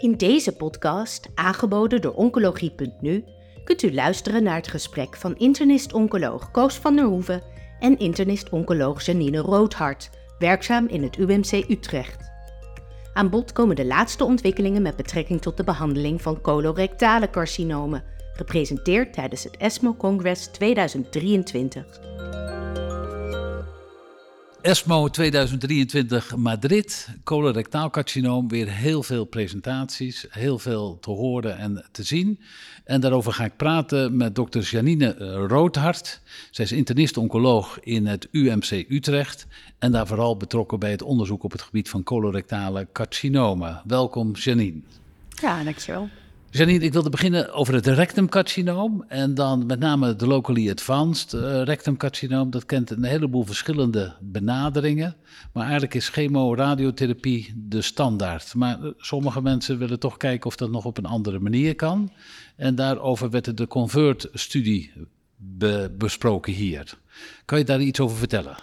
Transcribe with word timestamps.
In 0.00 0.16
deze 0.16 0.56
podcast, 0.56 1.28
aangeboden 1.34 2.00
door 2.00 2.12
Oncologie.nu, 2.12 3.24
kunt 3.64 3.82
u 3.82 3.94
luisteren 3.94 4.42
naar 4.42 4.56
het 4.56 4.68
gesprek 4.68 5.16
van 5.16 5.36
internist-oncoloog 5.36 6.50
Koos 6.50 6.74
van 6.74 6.96
der 6.96 7.04
Hoeven 7.04 7.42
en 7.78 7.98
internist-oncoloog 7.98 9.02
Janine 9.02 9.38
Roodhart, 9.38 10.10
werkzaam 10.38 10.86
in 10.86 11.02
het 11.02 11.16
UMC 11.16 11.52
Utrecht. 11.68 12.30
Aan 13.12 13.30
bod 13.30 13.52
komen 13.52 13.76
de 13.76 13.86
laatste 13.86 14.24
ontwikkelingen 14.24 14.82
met 14.82 14.96
betrekking 14.96 15.40
tot 15.40 15.56
de 15.56 15.64
behandeling 15.64 16.22
van 16.22 16.40
colorectale 16.40 17.30
carcinomen, 17.30 18.04
gepresenteerd 18.32 19.12
tijdens 19.12 19.44
het 19.44 19.56
ESMO 19.56 19.94
Congress 19.94 20.46
2023. 20.46 22.00
ESMO 24.62 25.08
2023 25.08 26.36
Madrid, 26.36 27.08
colorectaal 27.24 27.90
carcinoom, 27.90 28.48
weer 28.48 28.68
heel 28.68 29.02
veel 29.02 29.24
presentaties, 29.24 30.26
heel 30.30 30.58
veel 30.58 30.98
te 31.00 31.10
horen 31.10 31.58
en 31.58 31.84
te 31.92 32.02
zien. 32.02 32.40
En 32.84 33.00
daarover 33.00 33.32
ga 33.32 33.44
ik 33.44 33.56
praten 33.56 34.16
met 34.16 34.34
dokter 34.34 34.62
Janine 34.62 35.14
Roodhart. 35.46 36.20
Zij 36.50 36.64
is 36.64 36.72
internist-oncoloog 36.72 37.80
in 37.80 38.06
het 38.06 38.28
UMC 38.30 38.84
Utrecht 38.88 39.46
en 39.78 39.92
daar 39.92 40.06
vooral 40.06 40.36
betrokken 40.36 40.78
bij 40.78 40.90
het 40.90 41.02
onderzoek 41.02 41.42
op 41.42 41.52
het 41.52 41.62
gebied 41.62 41.88
van 41.88 42.02
colorectale 42.02 42.88
carcinomen. 42.92 43.82
Welkom 43.86 44.32
Janine. 44.32 44.80
Ja, 45.40 45.64
dankjewel. 45.64 46.08
Janine, 46.52 46.84
ik 46.84 46.92
wilde 46.92 47.10
beginnen 47.10 47.52
over 47.52 47.74
het 47.74 47.86
rectumcarcinoom. 47.86 49.04
En 49.08 49.34
dan 49.34 49.66
met 49.66 49.78
name 49.78 50.16
de 50.16 50.26
locally 50.26 50.70
advanced 50.70 51.32
uh, 51.32 51.62
rectumcarcinoom. 51.62 52.50
Dat 52.50 52.66
kent 52.66 52.90
een 52.90 53.04
heleboel 53.04 53.44
verschillende 53.44 54.14
benaderingen. 54.20 55.16
Maar 55.52 55.62
eigenlijk 55.62 55.94
is 55.94 56.08
chemoradiotherapie 56.08 57.52
de 57.56 57.82
standaard. 57.82 58.54
Maar 58.54 58.80
uh, 58.80 58.90
sommige 58.96 59.42
mensen 59.42 59.78
willen 59.78 59.98
toch 59.98 60.16
kijken 60.16 60.46
of 60.46 60.56
dat 60.56 60.70
nog 60.70 60.84
op 60.84 60.98
een 60.98 61.06
andere 61.06 61.38
manier 61.38 61.74
kan. 61.74 62.12
En 62.56 62.74
daarover 62.74 63.30
werd 63.30 63.56
de 63.56 63.66
Convert-studie 63.66 64.92
be 65.36 65.94
besproken 65.98 66.52
hier. 66.52 66.98
Kan 67.50 67.58
je 67.58 67.64
daar 67.64 67.80
iets 67.80 68.00
over 68.00 68.16
vertellen? 68.16 68.56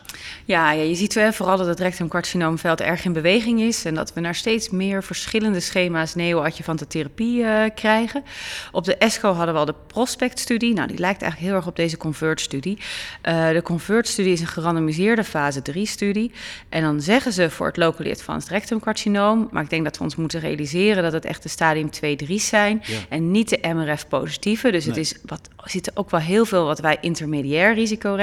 Ja, 0.46 0.72
ja 0.72 0.82
je 0.82 0.96
ziet 0.96 1.14
hè, 1.14 1.34
vooral 1.34 1.58
dat 1.58 1.68
het 1.68 1.80
rectumcarcinoomveld 1.80 2.82
erg 2.82 3.06
in 3.06 3.14
beweging 3.14 3.62
is 3.62 3.86
en 3.86 3.94
dat 3.94 4.14
we 4.14 4.20
naar 4.20 4.36
steeds 4.36 4.70
meer 4.70 5.04
verschillende 5.04 5.60
schema's 5.60 6.16
neoadjuvante 6.16 6.88
therapie 6.88 7.40
uh, 7.40 7.64
krijgen. 7.76 8.24
Op 8.72 8.84
de 8.84 8.96
ESCO 8.96 9.34
hadden 9.34 9.54
we 9.54 9.60
al 9.60 9.66
de 9.66 9.76
Prospect-studie. 9.88 10.74
Nou, 10.74 10.88
die 10.88 10.98
lijkt 10.98 11.22
eigenlijk 11.22 11.52
heel 11.52 11.62
erg 11.62 11.70
op 11.70 11.76
deze 11.76 11.98
Convert-studie. 11.98 12.78
Uh, 13.24 13.50
de 13.50 13.62
Convert-studie 13.62 14.34
is 14.34 14.42
een 14.42 14.48
gerandomiseerde 14.48 15.24
fase 15.24 15.62
3-studie. 15.72 16.32
En 16.70 16.82
dan 16.82 17.02
zeggen 17.02 17.34
ze 17.34 17.50
voor 17.50 17.68
het 17.68 17.78
locally 17.78 18.12
advanced 18.12 18.50
rectumcarcinoom, 18.50 19.48
maar 19.52 19.64
ik 19.64 19.70
denk 19.70 19.84
dat 19.84 19.98
we 19.98 20.04
ons 20.04 20.16
moeten 20.16 20.40
realiseren 20.40 21.04
dat 21.04 21.14
het 21.14 21.26
echt 21.26 21.44
de 21.44 21.50
stadium 21.50 21.90
2-3 22.30 22.34
zijn 22.34 22.82
ja. 22.86 22.98
en 23.10 23.32
niet 23.32 23.50
de 23.50 23.74
MRF-positieve. 23.74 24.72
Dus 24.72 24.86
nee. 24.86 24.96
het 24.96 25.04
is 25.04 25.16
wat, 25.26 25.50
er 25.64 25.70
zit 25.70 25.92
ook 25.94 26.12
wel 26.12 26.20
heel 26.20 26.46
veel 26.46 26.66
wat 26.66 26.80
wij 26.80 26.98
intermediair 27.02 27.74
risico 27.74 28.16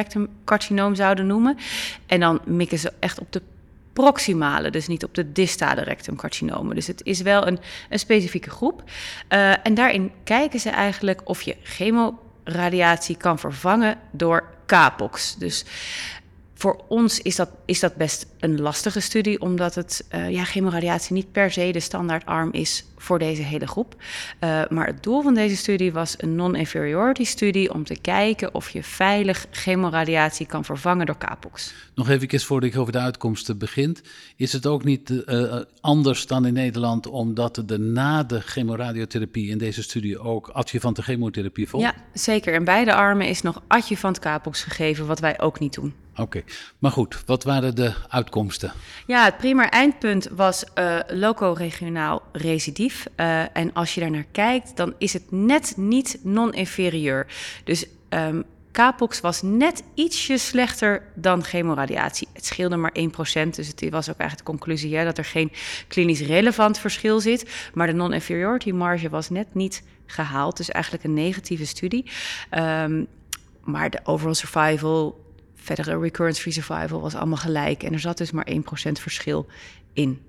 rectumcarcinoom 0.54 0.94
zouden 0.94 1.26
noemen. 1.26 1.56
En 2.06 2.20
dan 2.20 2.40
mikken 2.44 2.78
ze 2.78 2.92
echt 2.98 3.20
op 3.20 3.32
de 3.32 3.42
proximale, 3.92 4.70
dus 4.70 4.86
niet 4.86 5.04
op 5.04 5.14
de 5.14 5.32
distale 5.32 5.82
rectumcarcinomen. 5.82 6.74
Dus 6.74 6.86
het 6.86 7.00
is 7.04 7.20
wel 7.20 7.46
een, 7.46 7.58
een 7.88 7.98
specifieke 7.98 8.50
groep. 8.50 8.82
Uh, 8.82 9.66
en 9.66 9.74
daarin 9.74 10.12
kijken 10.24 10.60
ze 10.60 10.70
eigenlijk 10.70 11.20
of 11.24 11.42
je 11.42 11.56
chemoradiatie 11.62 13.16
kan 13.16 13.38
vervangen 13.38 13.98
door 14.10 14.44
Capox. 14.66 15.36
Dus 15.36 15.64
voor 16.64 16.84
ons 16.88 17.20
is 17.20 17.36
dat, 17.36 17.50
is 17.64 17.80
dat 17.80 17.94
best 17.94 18.26
een 18.38 18.60
lastige 18.60 19.00
studie, 19.00 19.40
omdat 19.40 19.74
het, 19.74 20.06
uh, 20.14 20.30
ja, 20.30 20.44
chemoradiatie 20.44 21.14
niet 21.14 21.32
per 21.32 21.50
se 21.50 21.72
de 21.72 21.80
standaardarm 21.80 22.52
is 22.52 22.84
voor 22.96 23.18
deze 23.18 23.42
hele 23.42 23.66
groep. 23.66 23.94
Uh, 23.94 24.62
maar 24.68 24.86
het 24.86 25.02
doel 25.02 25.22
van 25.22 25.34
deze 25.34 25.56
studie 25.56 25.92
was 25.92 26.14
een 26.18 26.34
non-inferiority 26.34 27.24
studie 27.24 27.74
om 27.74 27.84
te 27.84 28.00
kijken 28.00 28.54
of 28.54 28.70
je 28.70 28.82
veilig 28.82 29.46
chemoradiatie 29.50 30.46
kan 30.46 30.64
vervangen 30.64 31.06
door 31.06 31.18
Capox. 31.18 31.74
Nog 31.94 32.08
even 32.08 32.40
voordat 32.40 32.70
ik 32.70 32.78
over 32.78 32.92
de 32.92 32.98
uitkomsten 32.98 33.58
begint. 33.58 34.02
Is 34.36 34.52
het 34.52 34.66
ook 34.66 34.84
niet 34.84 35.10
uh, 35.10 35.60
anders 35.80 36.26
dan 36.26 36.46
in 36.46 36.52
Nederland, 36.52 37.06
omdat 37.06 37.56
er 37.56 37.80
na 37.80 38.22
de 38.22 38.40
chemoradiotherapie 38.40 39.50
in 39.50 39.58
deze 39.58 39.82
studie 39.82 40.18
ook 40.18 40.48
adjuvante 40.48 41.02
chemotherapie 41.02 41.68
volgt? 41.68 41.86
Ja, 41.86 41.94
zeker. 42.12 42.54
In 42.54 42.64
beide 42.64 42.94
armen 42.94 43.28
is 43.28 43.42
nog 43.42 43.62
adjuvant 43.66 44.18
Capox 44.18 44.62
gegeven, 44.62 45.06
wat 45.06 45.20
wij 45.20 45.40
ook 45.40 45.58
niet 45.58 45.74
doen. 45.74 46.03
Oké, 46.16 46.42
maar 46.78 46.90
goed, 46.90 47.22
wat 47.26 47.44
waren 47.44 47.74
de 47.74 47.94
uitkomsten? 48.08 48.72
Ja, 49.06 49.24
het 49.24 49.36
primair 49.36 49.68
eindpunt 49.68 50.28
was 50.28 50.64
uh, 50.78 50.98
loco-regionaal 51.08 52.22
recidief. 52.32 53.06
Uh, 53.16 53.56
en 53.56 53.72
als 53.72 53.94
je 53.94 54.00
daar 54.00 54.10
naar 54.10 54.26
kijkt, 54.32 54.76
dan 54.76 54.94
is 54.98 55.12
het 55.12 55.30
net 55.30 55.72
niet 55.76 56.18
non-inferieur. 56.22 57.26
Dus 57.64 57.86
um, 58.08 58.44
Capox 58.72 59.20
was 59.20 59.42
net 59.42 59.82
ietsje 59.94 60.38
slechter 60.38 61.02
dan 61.14 61.44
chemoradiatie. 61.44 62.28
Het 62.32 62.46
scheelde 62.46 62.76
maar 62.76 62.94
1%, 62.98 63.02
dus 63.50 63.66
het 63.66 63.88
was 63.90 64.10
ook 64.10 64.18
eigenlijk 64.18 64.36
de 64.36 64.42
conclusie 64.42 64.96
hè, 64.96 65.04
dat 65.04 65.18
er 65.18 65.24
geen 65.24 65.52
klinisch 65.88 66.20
relevant 66.20 66.78
verschil 66.78 67.20
zit. 67.20 67.70
Maar 67.74 67.86
de 67.86 67.92
non-inferiority 67.92 68.70
marge 68.70 69.08
was 69.08 69.30
net 69.30 69.54
niet 69.54 69.82
gehaald, 70.06 70.56
dus 70.56 70.70
eigenlijk 70.70 71.04
een 71.04 71.14
negatieve 71.14 71.66
studie. 71.66 72.10
Um, 72.50 73.06
maar 73.64 73.90
de 73.90 74.00
overall 74.04 74.34
survival 74.34 75.23
verdere 75.64 75.98
recurrence-free 75.98 76.52
survival 76.52 77.00
was 77.00 77.14
allemaal 77.14 77.36
gelijk. 77.36 77.82
En 77.82 77.92
er 77.92 78.00
zat 78.00 78.18
dus 78.18 78.30
maar 78.30 78.48
1% 78.50 78.56
verschil 78.92 79.46
in. 79.92 80.20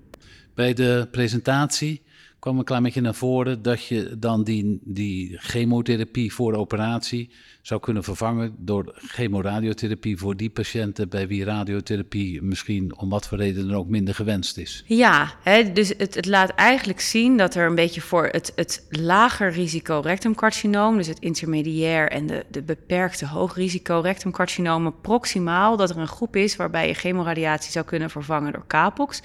Bij 0.54 0.74
de 0.74 1.08
presentatie 1.10 2.02
kwam 2.46 2.58
een 2.58 2.64
klein 2.64 2.82
beetje 2.82 3.00
naar 3.00 3.14
voren 3.14 3.62
dat 3.62 3.86
je 3.86 4.18
dan 4.18 4.44
die, 4.44 4.80
die 4.82 5.38
chemotherapie 5.38 6.32
voor 6.32 6.52
de 6.52 6.58
operatie 6.58 7.30
zou 7.62 7.80
kunnen 7.80 8.04
vervangen 8.04 8.54
door 8.58 8.94
chemoradiotherapie 8.96 10.16
voor 10.16 10.36
die 10.36 10.50
patiënten 10.50 11.08
bij 11.08 11.28
wie 11.28 11.44
radiotherapie 11.44 12.42
misschien 12.42 12.98
om 12.98 13.08
wat 13.08 13.26
voor 13.26 13.38
reden 13.38 13.68
dan 13.68 13.76
ook 13.76 13.88
minder 13.88 14.14
gewenst 14.14 14.56
is. 14.56 14.84
Ja, 14.86 15.34
hè, 15.42 15.72
dus 15.72 15.88
het, 15.96 16.14
het, 16.14 16.26
laat 16.26 16.50
eigenlijk 16.50 17.00
zien 17.00 17.36
dat 17.36 17.54
er 17.54 17.66
een 17.66 17.74
beetje 17.74 18.00
voor 18.00 18.28
het, 18.30 18.52
het 18.56 18.86
lager 18.90 19.50
risico 19.50 20.00
rectumcarcinoom, 20.04 20.96
dus 20.96 21.06
het 21.06 21.18
intermediair 21.18 22.10
en 22.10 22.26
de, 22.26 22.44
de 22.50 22.62
beperkte 22.62 23.26
hoogrisico 23.26 24.00
rectumcarcinomen 24.00 25.00
proximaal, 25.00 25.76
dat 25.76 25.90
er 25.90 25.98
een 25.98 26.06
groep 26.06 26.36
is 26.36 26.56
waarbij 26.56 26.88
je 26.88 26.94
chemoradiatie 26.94 27.70
zou 27.70 27.84
kunnen 27.84 28.10
vervangen 28.10 28.52
door 28.52 28.66
Capox. 28.66 29.22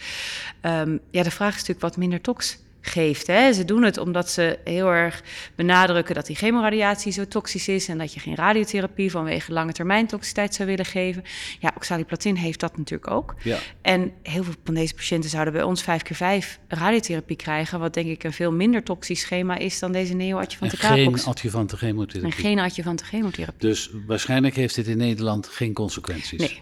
Um, 0.62 1.00
ja, 1.12 1.24
de 1.24 1.32
vraag 1.32 1.50
is 1.50 1.60
natuurlijk 1.60 1.82
wat 1.82 1.98
minder 1.98 2.22
tox 2.22 2.60
geeft. 2.82 3.28
Hè. 3.28 3.54
Ze 3.54 3.66
doen 3.66 3.84
het 3.84 3.98
omdat 3.98 4.30
ze 4.30 4.60
heel 4.64 4.88
erg 4.88 5.24
benadrukken 5.56 6.16
dat 6.16 6.26
die 6.26 6.36
chemoradiatie 6.36 7.12
zo 7.12 7.28
toxisch 7.28 7.68
is 7.68 7.88
en 7.88 7.98
dat 7.98 8.14
je 8.14 8.20
geen 8.20 8.36
radiotherapie 8.36 9.12
vanwege 9.12 9.52
lange 9.52 9.72
termijn 9.72 10.08
toxiciteit 10.08 10.56
zou 10.56 10.70
willen 10.70 10.86
geven. 10.86 11.24
Ja, 11.60 11.72
oxaliplatin 11.76 12.36
heeft 12.36 12.60
dat 12.60 12.78
natuurlijk 12.78 13.12
ook. 13.12 13.36
Ja. 13.44 13.58
En 13.82 14.12
heel 14.24 14.44
veel 14.44 14.54
van 14.64 14.74
deze 14.74 14.94
patiënten 14.94 15.30
zouden 15.30 15.54
bij 15.54 15.64
ons 15.64 15.82
5 15.82 16.02
keer 16.02 16.16
5 16.16 16.60
radiotherapie 16.68 17.36
krijgen, 17.36 17.80
wat 17.80 17.94
denk 17.94 18.08
ik 18.08 18.24
een 18.24 18.34
veel 18.34 18.52
minder 18.52 18.84
toxisch 18.84 19.20
schema 19.20 19.58
is 19.58 19.80
dan 19.80 19.92
deze 19.92 20.14
neo-adjuvante 20.14 20.78
Geen 20.78 21.20
adjuvante 21.26 21.78
chemotherapie. 21.78 22.36
En 22.36 22.44
geen 22.44 22.60
adjuvante 22.60 23.04
chemotherapie. 23.04 23.70
Dus 23.70 23.92
waarschijnlijk 24.08 24.56
heeft 24.56 24.76
dit 24.76 24.88
in 24.88 24.98
Nederland 24.98 25.48
geen 25.48 25.74
consequenties. 25.74 26.40
Nee. 26.40 26.62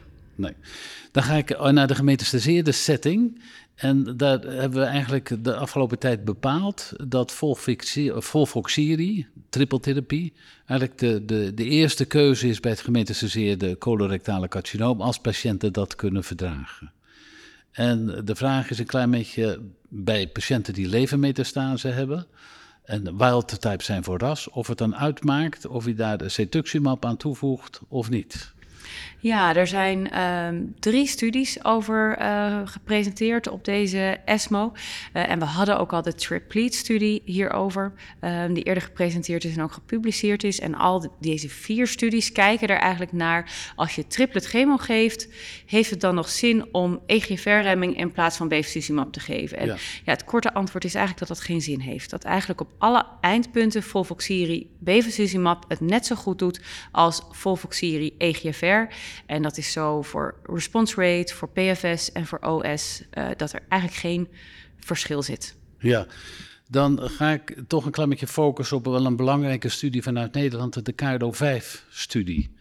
Dan 1.12 1.24
ga 1.24 1.34
ik 1.34 1.72
naar 1.72 1.88
de 1.88 1.96
gemetastaseerde 1.96 2.72
setting. 2.72 3.42
En 3.76 4.18
daar 4.18 4.40
hebben 4.40 4.80
we 4.80 4.86
eigenlijk 4.86 5.44
de 5.44 5.56
afgelopen 5.56 6.00
tijd 6.00 6.26
bepaald 6.26 6.92
dat 7.08 7.32
volvoxierie, 8.18 9.28
trippeltherapie, 9.50 10.34
eigenlijk 10.66 11.00
de, 11.00 11.26
de, 11.26 11.54
de 11.54 11.64
eerste 11.64 12.06
keuze 12.06 12.48
is 12.48 12.60
bij 12.60 12.72
het 12.72 12.82
gemetastaseerde 12.82 13.78
colorectale 13.78 14.48
carcinoom 14.48 15.02
als 15.02 15.20
patiënten 15.20 15.74
dat 15.74 15.96
kunnen 15.96 16.24
verdragen. 16.24 16.92
En 17.72 18.22
de 18.26 18.36
vraag 18.36 18.70
is 18.70 18.80
een 18.80 18.86
klein 18.86 19.12
beetje 19.12 19.62
bij 19.90 20.28
patiënten 20.28 20.74
die 20.74 20.88
levermetastase 20.88 21.88
hebben 21.88 22.28
en 22.84 23.18
wild 23.18 23.62
type 23.62 23.84
zijn 23.84 24.04
voor 24.04 24.18
ras, 24.18 24.50
of 24.50 24.68
het 24.68 24.78
dan 24.78 24.96
uitmaakt 24.96 25.68
of 25.68 25.86
je 25.86 25.94
daar 25.94 26.18
de 26.18 26.30
cetuximab 26.30 27.06
aan 27.06 27.18
toevoegt 27.18 27.82
of 27.88 28.10
niet. 28.10 28.54
Ja, 29.22 29.56
er 29.56 29.68
zijn 29.68 30.10
uh, 30.14 30.62
drie 30.80 31.08
studies 31.08 31.64
over 31.64 32.18
uh, 32.22 32.62
gepresenteerd 32.66 33.48
op 33.50 33.66
deze 33.66 34.18
ESMO. 34.26 34.72
Uh, 35.14 35.30
en 35.30 35.40
we 35.40 35.46
hadden 35.46 35.80
ook 35.80 35.94
al 35.94 36.02
de 36.02 36.16
Triplete-studie 36.16 37.22
hierover, 37.26 37.94
ehm, 38.20 38.54
die 38.54 38.64
eerder 38.64 38.84
gepresenteerd 38.84 39.44
is 39.44 39.56
en 39.56 39.64
ook 39.64 39.72
gepubliceerd 39.72 40.44
is. 40.44 40.60
En 40.60 40.76
al 40.76 41.00
de, 41.00 41.10
deze 41.20 41.50
vier 41.50 41.88
studies 41.88 42.32
kijken 42.32 42.68
er 42.68 42.78
eigenlijk 42.78 43.12
naar, 43.12 43.72
als 43.76 43.96
je 43.96 44.08
triplet 44.08 44.46
chemo 44.46 44.78
geeft, 44.78 45.28
heeft 45.66 45.90
het 45.90 46.02
dan 46.02 46.16
nog 46.16 46.30
zin 46.30 46.66
om 46.72 47.00
EGFR-remming 47.06 47.98
in 47.98 48.12
plaats 48.12 48.38
van 48.38 48.48
bevacizumab 48.48 49.14
te 49.14 49.20
geven? 49.20 49.58
En 49.58 49.68
ja. 49.68 49.74
ja. 50.04 50.12
het 50.12 50.24
korte 50.24 50.54
antwoord 50.54 50.84
is 50.84 50.96
eigenlijk 50.96 51.28
dat 51.28 51.38
dat 51.38 51.46
geen 51.46 51.62
zin 51.62 51.80
heeft. 51.80 52.10
Dat 52.10 52.24
eigenlijk 52.24 52.62
op 52.62 52.72
alle 52.78 53.06
eindpunten 53.22 53.84
volvoxiri 53.84 54.70
bevacizumab 54.80 55.66
het 55.68 55.80
net 55.80 56.06
zo 56.06 56.16
goed 56.16 56.40
doet 56.40 56.62
als 56.92 57.22
volvoxiri 57.32 58.16
EGFR. 58.18 58.69
En 59.26 59.42
dat 59.42 59.58
is 59.58 59.72
zo 59.72 60.02
voor 60.02 60.36
response 60.44 60.96
rate, 60.96 61.36
voor 61.36 61.50
PFS 61.50 62.12
en 62.12 62.26
voor 62.26 62.40
OS, 62.40 63.04
uh, 63.14 63.28
dat 63.38 63.54
er 63.54 63.62
eigenlijk 63.70 64.02
geen 64.02 64.28
verschil 64.80 65.22
zit. 65.22 65.56
Ja, 65.80 66.06
Dan 66.68 67.00
ga 67.02 67.30
ik 67.30 67.56
toch 67.68 67.86
een 67.86 67.92
klein 67.92 68.10
beetje 68.10 68.28
focussen 68.28 68.78
op 68.78 68.86
wel 68.86 69.06
een 69.06 69.16
belangrijke 69.16 69.70
studie 69.70 70.04
vanuit 70.04 70.34
Nederland, 70.34 70.86
de 70.86 70.96
CARDO-5-studie. 70.96 72.58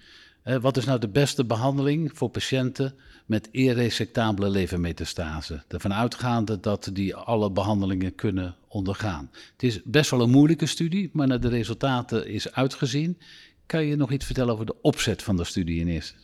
wat 0.60 0.76
is 0.76 0.84
nou 0.84 0.98
de 0.98 1.08
beste 1.08 1.44
behandeling 1.44 2.10
voor 2.14 2.28
patiënten 2.28 2.94
met 3.26 3.48
irresectabele 3.50 4.48
levermetastase? 4.48 5.62
Ervan 5.68 5.94
uitgaande 5.94 6.60
dat 6.60 6.90
die 6.92 7.16
alle 7.16 7.50
behandelingen 7.50 8.14
kunnen 8.14 8.54
ondergaan. 8.68 9.30
Het 9.52 9.62
is 9.62 9.80
best 9.84 10.10
wel 10.10 10.20
een 10.20 10.30
moeilijke 10.30 10.66
studie, 10.66 11.10
maar 11.12 11.26
naar 11.26 11.40
de 11.40 11.48
resultaten 11.48 12.28
is 12.28 12.52
uitgezien. 12.52 13.18
Kan 13.68 13.86
je 13.86 13.96
nog 13.96 14.12
iets 14.12 14.24
vertellen 14.24 14.52
over 14.52 14.66
de 14.66 14.80
opzet 14.82 15.22
van 15.22 15.36
de 15.36 15.44
studie 15.44 15.80
in 15.80 15.88
eerste 15.88 16.14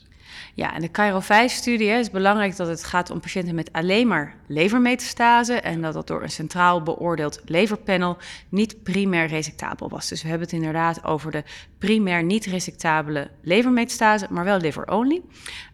ja, 0.55 0.75
en 0.75 0.81
de 0.81 0.91
Cairo-5-studie 0.91 1.89
is 1.89 2.11
belangrijk 2.11 2.57
dat 2.57 2.69
het 2.69 2.85
gaat 2.85 3.11
om 3.11 3.21
patiënten 3.21 3.55
met 3.55 3.73
alleen 3.73 4.07
maar 4.07 4.37
levermetastase 4.47 5.53
en 5.53 5.81
dat 5.81 5.95
dat 5.95 6.07
door 6.07 6.23
een 6.23 6.31
centraal 6.31 6.83
beoordeeld 6.83 7.41
leverpanel 7.45 8.17
niet 8.49 8.83
primair 8.83 9.27
resectabel 9.27 9.89
was. 9.89 10.09
Dus 10.09 10.23
we 10.23 10.29
hebben 10.29 10.47
het 10.47 10.57
inderdaad 10.57 11.05
over 11.05 11.31
de 11.31 11.43
primair 11.79 12.25
niet 12.25 12.45
resectabele 12.45 13.31
levermetastase, 13.43 14.27
maar 14.31 14.45
wel 14.45 14.59
liver-only. 14.59 15.23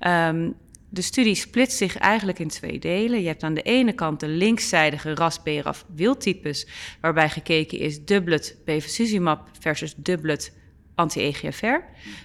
Um, 0.06 0.54
de 0.92 1.02
studie 1.02 1.34
splitst 1.34 1.76
zich 1.76 1.96
eigenlijk 1.96 2.38
in 2.38 2.48
twee 2.48 2.78
delen. 2.78 3.20
Je 3.20 3.26
hebt 3.26 3.42
aan 3.42 3.54
de 3.54 3.62
ene 3.62 3.92
kant 3.92 4.20
de 4.20 4.28
linkszijdige 4.28 5.14
ras-BRAF 5.14 5.84
wildtypes, 5.94 6.66
waarbij 7.00 7.28
gekeken 7.28 7.78
is 7.78 8.04
doublet 8.04 8.56
bevacizumab 8.64 9.48
versus 9.60 9.94
doublet 9.96 10.52
anti-EGFR. 11.00 11.78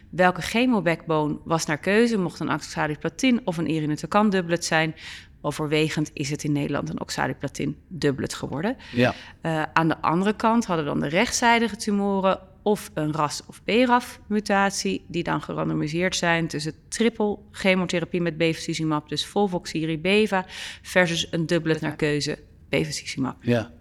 Welke 0.09 0.41
chemobackbone 0.41 1.37
was 1.43 1.65
naar 1.65 1.77
keuze? 1.77 2.17
Mocht 2.17 2.39
een 2.39 2.51
oxaliplatin 2.51 3.41
of 3.43 3.57
een 3.57 3.67
irinotecan 3.67 4.29
doublet 4.29 4.65
zijn. 4.65 4.95
Overwegend 5.41 6.11
is 6.13 6.29
het 6.29 6.43
in 6.43 6.51
Nederland 6.51 6.89
een 6.89 7.01
oxaliplatin 7.01 7.77
doublet 7.87 8.33
geworden. 8.33 8.77
Ja. 8.91 9.13
Uh, 9.41 9.63
aan 9.73 9.87
de 9.87 10.01
andere 10.01 10.33
kant 10.33 10.65
hadden 10.65 10.85
we 10.85 10.91
dan 10.91 10.99
de 10.99 11.07
rechtszijdige 11.07 11.75
tumoren 11.75 12.39
of 12.63 12.91
een 12.93 13.13
RAS- 13.13 13.43
of 13.47 13.63
BRAF-mutatie, 13.63 15.05
die 15.07 15.23
dan 15.23 15.41
gerandomiseerd 15.41 16.15
zijn 16.15 16.47
tussen 16.47 16.73
triple 16.87 17.37
chemotherapie 17.51 18.21
met 18.21 18.37
bevacizumab, 18.37 19.09
dus 19.09 19.25
volvoxiri-beva, 19.25 20.45
versus 20.81 21.27
een 21.31 21.45
doublet 21.45 21.81
naar 21.81 21.95
keuze 21.95 22.39
bevacizumab. 22.69 23.37
Ja. 23.41 23.71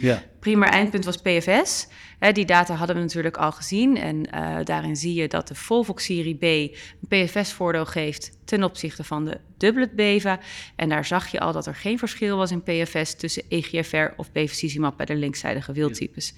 Ja. 0.00 0.22
Primair 0.40 0.70
eindpunt 0.70 1.04
was 1.04 1.16
PFS. 1.16 1.86
die 2.32 2.44
data 2.44 2.74
hadden 2.74 2.96
we 2.96 3.02
natuurlijk 3.02 3.36
al 3.36 3.52
gezien. 3.52 3.96
En 3.96 4.28
uh, 4.34 4.56
daarin 4.64 4.96
zie 4.96 5.14
je 5.14 5.28
dat 5.28 5.48
de 5.48 5.54
Volvox-serie 5.54 6.34
B 6.34 6.42
een 6.42 6.76
PFS-voordeel 7.08 7.86
geeft 7.86 8.38
ten 8.44 8.64
opzichte 8.64 9.04
van 9.04 9.24
de 9.24 9.40
doublet 9.58 9.92
beva. 9.92 10.40
En 10.76 10.88
daar 10.88 11.04
zag 11.04 11.28
je 11.28 11.40
al 11.40 11.52
dat 11.52 11.66
er 11.66 11.74
geen 11.74 11.98
verschil 11.98 12.36
was 12.36 12.50
in 12.50 12.62
PFS 12.62 13.14
tussen 13.14 13.42
EGFR 13.48 14.12
of 14.16 14.32
bevacizumab 14.32 14.96
bij 14.96 15.06
de 15.06 15.16
linkzijdige 15.16 15.72
wildtypes. 15.72 16.34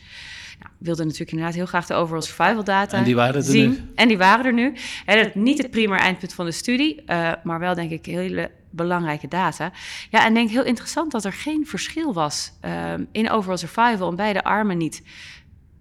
Nou, 0.59 0.71
we 0.79 0.85
wilden 0.85 1.05
natuurlijk 1.05 1.31
inderdaad 1.31 1.57
heel 1.57 1.67
graag 1.67 1.87
de 1.87 1.95
overall 1.95 2.23
survival 2.23 2.65
data 2.65 2.97
en 2.99 3.05
die 3.05 3.15
waren 3.15 3.35
er 3.35 3.43
zien. 3.43 3.71
Nu. 3.71 3.93
En 3.95 4.09
die 4.09 4.19
waren 4.19 4.45
er 4.45 4.53
nu. 4.53 4.75
En 5.05 5.31
niet 5.35 5.59
het 5.59 5.71
primair 5.71 6.01
eindpunt 6.01 6.35
van 6.35 6.45
de 6.45 6.53
studie, 6.53 7.03
uh, 7.07 7.33
maar 7.45 7.59
wel 7.59 7.75
denk 7.75 7.91
ik 7.91 8.07
hele 8.07 8.51
belangrijke 8.71 9.29
data. 9.29 9.73
Ja, 10.11 10.25
en 10.25 10.35
denk 10.35 10.51
heel 10.51 10.65
interessant 10.65 11.13
dat 11.13 11.25
er 11.25 11.33
geen 11.33 11.67
verschil 11.67 12.13
was 12.13 12.53
ehm, 12.61 13.05
in 13.13 13.31
overall 13.31 13.57
survival 13.57 14.09
en 14.09 14.17
beide 14.17 14.45
armen 14.45 14.77
niet. 14.77 15.03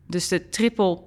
Dus 0.07 0.27
de 0.27 0.49
triple 0.49 1.01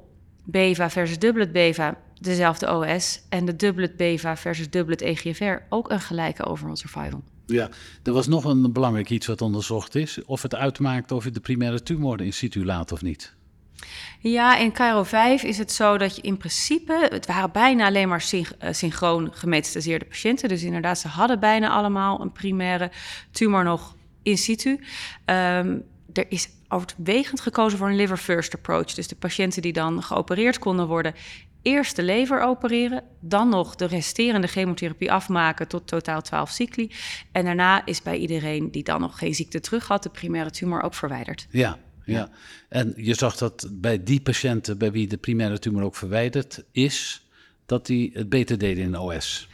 BEVA 0.45 0.91
versus 0.91 1.19
doublet 1.19 1.53
BEVA 1.53 1.97
dezelfde 2.21 2.75
OS 2.75 3.21
en 3.29 3.45
de 3.45 3.57
doublet 3.57 3.97
BEVA 3.97 4.37
versus 4.37 4.71
doublet 4.71 5.01
EGFR 5.01 5.63
ook 5.69 5.91
een 5.91 6.01
gelijke 6.01 6.45
overall 6.45 6.77
survival. 6.77 7.23
Ja, 7.47 7.69
er 8.03 8.13
was 8.13 8.27
nog 8.27 8.45
een 8.45 8.73
belangrijk 8.73 9.11
iets 9.11 9.27
wat 9.27 9.43
onderzocht 9.43 9.95
is. 9.95 10.25
Of 10.25 10.43
het 10.43 10.55
uitmaakt 10.55 11.13
of 11.13 11.25
je 11.25 11.31
de 11.31 11.41
primaire 11.41 11.83
tumor 11.83 12.21
in 12.21 12.33
situ 12.33 12.65
laat 12.65 12.93
of 12.93 13.03
niet. 13.03 13.37
Ja, 14.21 14.57
in 14.57 14.73
Cairo 14.73 15.03
5 15.03 15.43
is 15.43 15.59
het 15.59 15.73
zo 15.73 15.99
dat 15.99 16.17
je 16.17 16.23
in 16.23 16.37
principe... 16.37 17.09
Het 17.11 17.27
waren 17.27 17.53
bijna 17.53 17.87
alleen 17.87 18.09
maar 18.09 18.31
eh, 18.31 18.73
synchroon 18.73 19.31
gemetastaseerde 19.33 20.05
patiënten. 20.05 20.49
Dus 20.49 20.63
inderdaad, 20.63 20.99
ze 20.99 21.09
hadden 21.09 21.41
bijna 21.41 21.69
allemaal 21.69 22.21
een 22.21 22.33
primaire 22.33 22.91
tumor 23.31 23.65
nog 23.65 23.97
in 24.23 24.39
situ. 24.39 24.81
Um, 25.25 25.85
er 26.13 26.27
is 26.29 26.49
overwegend 26.69 27.41
gekozen 27.41 27.79
voor 27.79 27.89
een 27.89 27.97
liver 27.97 28.17
first 28.17 28.55
approach. 28.55 28.95
Dus 28.95 29.09
de 29.09 29.17
patiënten 29.17 29.63
die 29.63 29.73
dan 29.73 30.03
geopereerd 30.03 30.59
konden 30.59 30.87
worden... 30.87 31.15
eerst 31.63 31.97
de 31.97 32.03
lever 32.03 32.41
opereren, 32.41 33.03
dan 33.21 33.49
nog 33.49 33.75
de 33.75 33.87
resterende 33.87 34.47
chemotherapie 34.47 35.13
afmaken... 35.13 35.69
tot 35.69 35.87
totaal 35.87 36.23
12 36.23 36.51
cycli. 36.51 36.91
En 37.33 37.45
daarna 37.45 37.87
is 37.87 38.03
bij 38.03 38.17
iedereen 38.17 38.71
die 38.71 38.83
dan 38.83 39.01
nog 39.01 39.19
geen 39.19 39.35
ziekte 39.35 39.61
terug 39.61 39.87
had... 39.87 40.03
de 40.03 40.09
primaire 40.09 40.51
tumor 40.51 40.83
ook 40.83 40.95
verwijderd. 40.95 41.47
Ja, 41.51 41.79
ja. 42.13 42.31
En 42.69 42.93
je 42.97 43.15
zag 43.15 43.37
dat 43.37 43.69
bij 43.73 44.03
die 44.03 44.21
patiënten 44.21 44.79
bij 44.79 44.93
wie 44.93 45.09
de 45.09 45.17
primaire 45.17 45.59
tumor 45.59 45.83
ook 45.83 45.97
verwijderd 45.97 46.65
is, 46.73 47.27
dat 47.67 47.87
die 47.87 48.11
het 48.15 48.29
beter 48.29 48.59
deden 48.59 48.85
in 48.85 48.99
OS. 48.99 49.49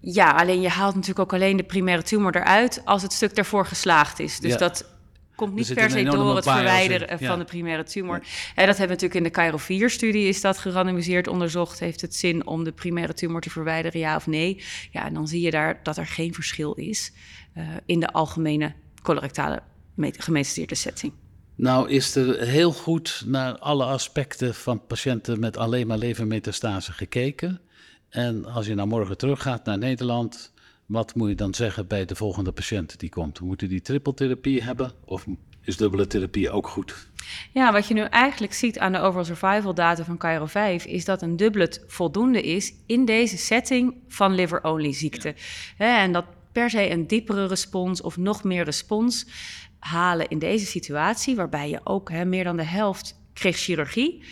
Ja, 0.00 0.30
alleen 0.30 0.60
je 0.60 0.68
haalt 0.68 0.94
natuurlijk 0.94 1.20
ook 1.20 1.32
alleen 1.32 1.56
de 1.56 1.62
primaire 1.62 2.02
tumor 2.02 2.36
eruit 2.36 2.82
als 2.84 3.02
het 3.02 3.12
stuk 3.12 3.34
daarvoor 3.34 3.66
geslaagd 3.66 4.18
is. 4.18 4.40
Dus 4.40 4.56
dat 4.56 4.96
komt 5.38 5.54
niet 5.54 5.74
per 5.74 5.90
se 5.90 6.02
door 6.02 6.36
het 6.36 6.44
verwijderen 6.44 7.18
van 7.18 7.38
de 7.38 7.44
primaire 7.44 7.82
tumor. 7.82 8.20
Ja. 8.22 8.66
dat 8.66 8.78
hebben 8.78 8.96
we 8.96 9.04
natuurlijk 9.04 9.14
in 9.14 9.22
de 9.22 9.30
Cairo 9.30 9.58
4-studie 9.58 10.28
is 10.28 10.40
dat 10.40 10.58
gerandomiseerd 10.58 11.28
onderzocht. 11.28 11.78
Heeft 11.78 12.00
het 12.00 12.14
zin 12.14 12.46
om 12.46 12.64
de 12.64 12.72
primaire 12.72 13.14
tumor 13.14 13.40
te 13.40 13.50
verwijderen, 13.50 14.00
ja 14.00 14.16
of 14.16 14.26
nee? 14.26 14.62
Ja, 14.90 15.06
en 15.06 15.14
dan 15.14 15.28
zie 15.28 15.40
je 15.40 15.50
daar 15.50 15.80
dat 15.82 15.96
er 15.96 16.06
geen 16.06 16.34
verschil 16.34 16.72
is 16.72 17.12
uh, 17.56 17.68
in 17.86 18.00
de 18.00 18.08
algemene 18.12 18.74
colorectale 19.02 19.62
gemetastaseerde 19.96 20.74
setting. 20.74 21.12
Nou 21.58 21.88
is 21.88 22.14
er 22.14 22.40
heel 22.46 22.72
goed 22.72 23.22
naar 23.26 23.58
alle 23.58 23.84
aspecten 23.84 24.54
van 24.54 24.86
patiënten 24.86 25.40
met 25.40 25.56
alleen 25.56 25.86
maar 25.86 25.98
levermetastase 25.98 26.92
gekeken. 26.92 27.60
En 28.08 28.44
als 28.44 28.66
je 28.66 28.74
nou 28.74 28.88
morgen 28.88 29.16
teruggaat 29.16 29.64
naar 29.64 29.78
Nederland, 29.78 30.52
wat 30.86 31.14
moet 31.14 31.28
je 31.28 31.34
dan 31.34 31.54
zeggen 31.54 31.86
bij 31.86 32.04
de 32.04 32.14
volgende 32.14 32.52
patiënt 32.52 33.00
die 33.00 33.08
komt? 33.08 33.40
Moeten 33.40 33.68
die 33.68 33.80
trippeltherapie 33.80 34.62
hebben 34.62 34.92
of 35.04 35.26
is 35.62 35.76
dubbele 35.76 36.06
therapie 36.06 36.50
ook 36.50 36.68
goed? 36.68 37.08
Ja, 37.52 37.72
wat 37.72 37.86
je 37.86 37.94
nu 37.94 38.00
eigenlijk 38.00 38.52
ziet 38.52 38.78
aan 38.78 38.92
de 38.92 38.98
overall 38.98 39.24
survival 39.24 39.74
data 39.74 40.04
van 40.04 40.18
Cairo 40.18 40.46
5 40.46 40.84
is 40.84 41.04
dat 41.04 41.22
een 41.22 41.36
doublet 41.36 41.84
voldoende 41.86 42.42
is 42.42 42.72
in 42.86 43.04
deze 43.04 43.36
setting 43.36 43.94
van 44.08 44.34
liver-only 44.34 44.92
ziekte. 44.92 45.34
en 45.76 46.12
dat 46.12 46.24
per 46.52 46.70
se 46.70 46.90
een 46.90 47.06
diepere 47.06 47.46
respons 47.46 48.00
of 48.00 48.16
nog 48.16 48.44
meer 48.44 48.64
respons 48.64 49.26
halen 49.78 50.28
in 50.28 50.38
deze 50.38 50.66
situatie, 50.66 51.36
waarbij 51.36 51.70
je 51.70 51.80
ook 51.84 52.10
hè, 52.10 52.24
meer 52.24 52.44
dan 52.44 52.56
de 52.56 52.64
helft 52.64 53.20
kreeg 53.32 53.56
chirurgie. 53.56 54.24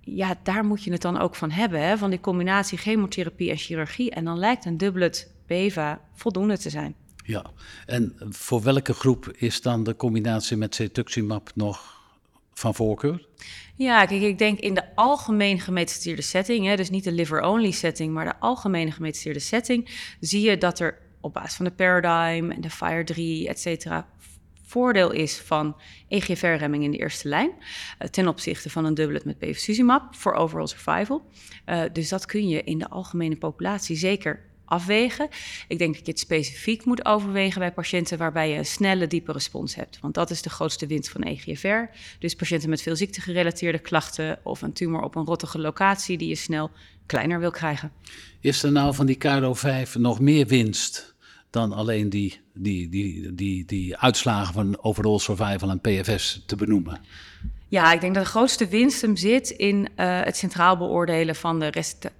Ja, 0.00 0.38
daar 0.42 0.64
moet 0.64 0.84
je 0.84 0.92
het 0.92 1.02
dan 1.02 1.18
ook 1.18 1.34
van 1.34 1.50
hebben, 1.50 1.80
hè, 1.80 1.98
van 1.98 2.10
die 2.10 2.20
combinatie 2.20 2.78
chemotherapie 2.78 3.50
en 3.50 3.56
chirurgie. 3.56 4.10
En 4.10 4.24
dan 4.24 4.38
lijkt 4.38 4.64
een 4.64 4.78
dubblet 4.78 5.34
BEVA 5.46 6.00
voldoende 6.14 6.58
te 6.58 6.70
zijn. 6.70 6.94
Ja, 7.24 7.44
en 7.86 8.16
voor 8.28 8.62
welke 8.62 8.92
groep 8.92 9.32
is 9.36 9.62
dan 9.62 9.84
de 9.84 9.96
combinatie 9.96 10.56
met 10.56 10.74
cetuximab 10.74 11.50
nog 11.54 12.02
van 12.52 12.74
voorkeur? 12.74 13.26
Ja, 13.76 14.06
kijk, 14.06 14.22
ik 14.22 14.38
denk 14.38 14.58
in 14.58 14.74
de 14.74 14.94
algemeen 14.94 15.60
gemetastaseerde 15.60 16.22
setting, 16.22 16.66
hè, 16.66 16.76
dus 16.76 16.90
niet 16.90 17.04
de 17.04 17.12
liver-only 17.12 17.70
setting, 17.70 18.12
maar 18.12 18.24
de 18.24 18.38
algemene 18.38 18.90
gemetastaseerde 18.90 19.40
setting, 19.40 20.08
zie 20.20 20.40
je 20.40 20.58
dat 20.58 20.80
er 20.80 20.98
op 21.20 21.32
basis 21.32 21.54
van 21.54 21.64
de 21.64 21.70
Paradigm 21.70 22.50
en 22.50 22.60
de 22.60 22.70
Fire 22.70 23.04
3, 23.04 23.48
et 23.48 23.60
cetera, 23.60 24.08
voordeel 24.74 25.10
is 25.10 25.36
van 25.36 25.76
EGFR-remming 26.08 26.84
in 26.84 26.90
de 26.90 26.96
eerste 26.96 27.28
lijn 27.28 27.50
uh, 27.50 28.08
ten 28.08 28.28
opzichte 28.28 28.70
van 28.70 28.84
een 28.84 28.94
doublet 28.94 29.24
met 29.24 29.38
bevacizumab 29.38 30.14
voor 30.14 30.32
overall 30.32 30.66
survival. 30.66 31.22
Uh, 31.66 31.82
dus 31.92 32.08
dat 32.08 32.26
kun 32.26 32.48
je 32.48 32.62
in 32.62 32.78
de 32.78 32.88
algemene 32.88 33.36
populatie 33.36 33.96
zeker 33.96 34.40
afwegen. 34.64 35.28
Ik 35.68 35.78
denk 35.78 35.94
dat 35.94 36.06
je 36.06 36.10
het 36.10 36.20
specifiek 36.20 36.84
moet 36.84 37.04
overwegen 37.04 37.60
bij 37.60 37.72
patiënten 37.72 38.18
waarbij 38.18 38.50
je 38.50 38.56
een 38.56 38.66
snelle, 38.66 39.06
diepe 39.06 39.32
respons 39.32 39.74
hebt. 39.74 39.98
Want 40.00 40.14
dat 40.14 40.30
is 40.30 40.42
de 40.42 40.50
grootste 40.50 40.86
winst 40.86 41.10
van 41.10 41.22
EGFR. 41.22 41.96
Dus 42.18 42.34
patiënten 42.34 42.70
met 42.70 42.82
veel 42.82 42.96
ziektegerelateerde 42.96 43.78
klachten 43.78 44.38
of 44.42 44.62
een 44.62 44.72
tumor 44.72 45.02
op 45.02 45.14
een 45.14 45.24
rottige 45.24 45.58
locatie 45.58 46.18
die 46.18 46.28
je 46.28 46.34
snel 46.34 46.70
kleiner 47.06 47.40
wil 47.40 47.50
krijgen. 47.50 47.92
Is 48.40 48.62
er 48.62 48.72
nou 48.72 48.94
van 48.94 49.06
die 49.06 49.16
CARO 49.16 49.54
5 49.54 49.96
nog 49.96 50.20
meer 50.20 50.46
winst 50.46 51.13
dan 51.54 51.72
alleen 51.72 52.08
die, 52.08 52.40
die, 52.54 52.88
die, 52.88 53.34
die, 53.34 53.64
die 53.64 53.96
uitslagen 53.96 54.54
van 54.54 54.82
overall 54.82 55.18
survival 55.18 55.70
en 55.70 55.80
PFS 55.80 56.42
te 56.46 56.56
benoemen? 56.56 57.00
Ja, 57.68 57.92
ik 57.92 58.00
denk 58.00 58.14
dat 58.14 58.24
de 58.24 58.30
grootste 58.30 58.68
winst 58.68 59.00
hem 59.00 59.16
zit 59.16 59.50
in 59.50 59.76
uh, 59.76 60.20
het 60.22 60.36
centraal 60.36 60.76
beoordelen 60.76 61.34
van 61.34 61.60
de 61.60 61.72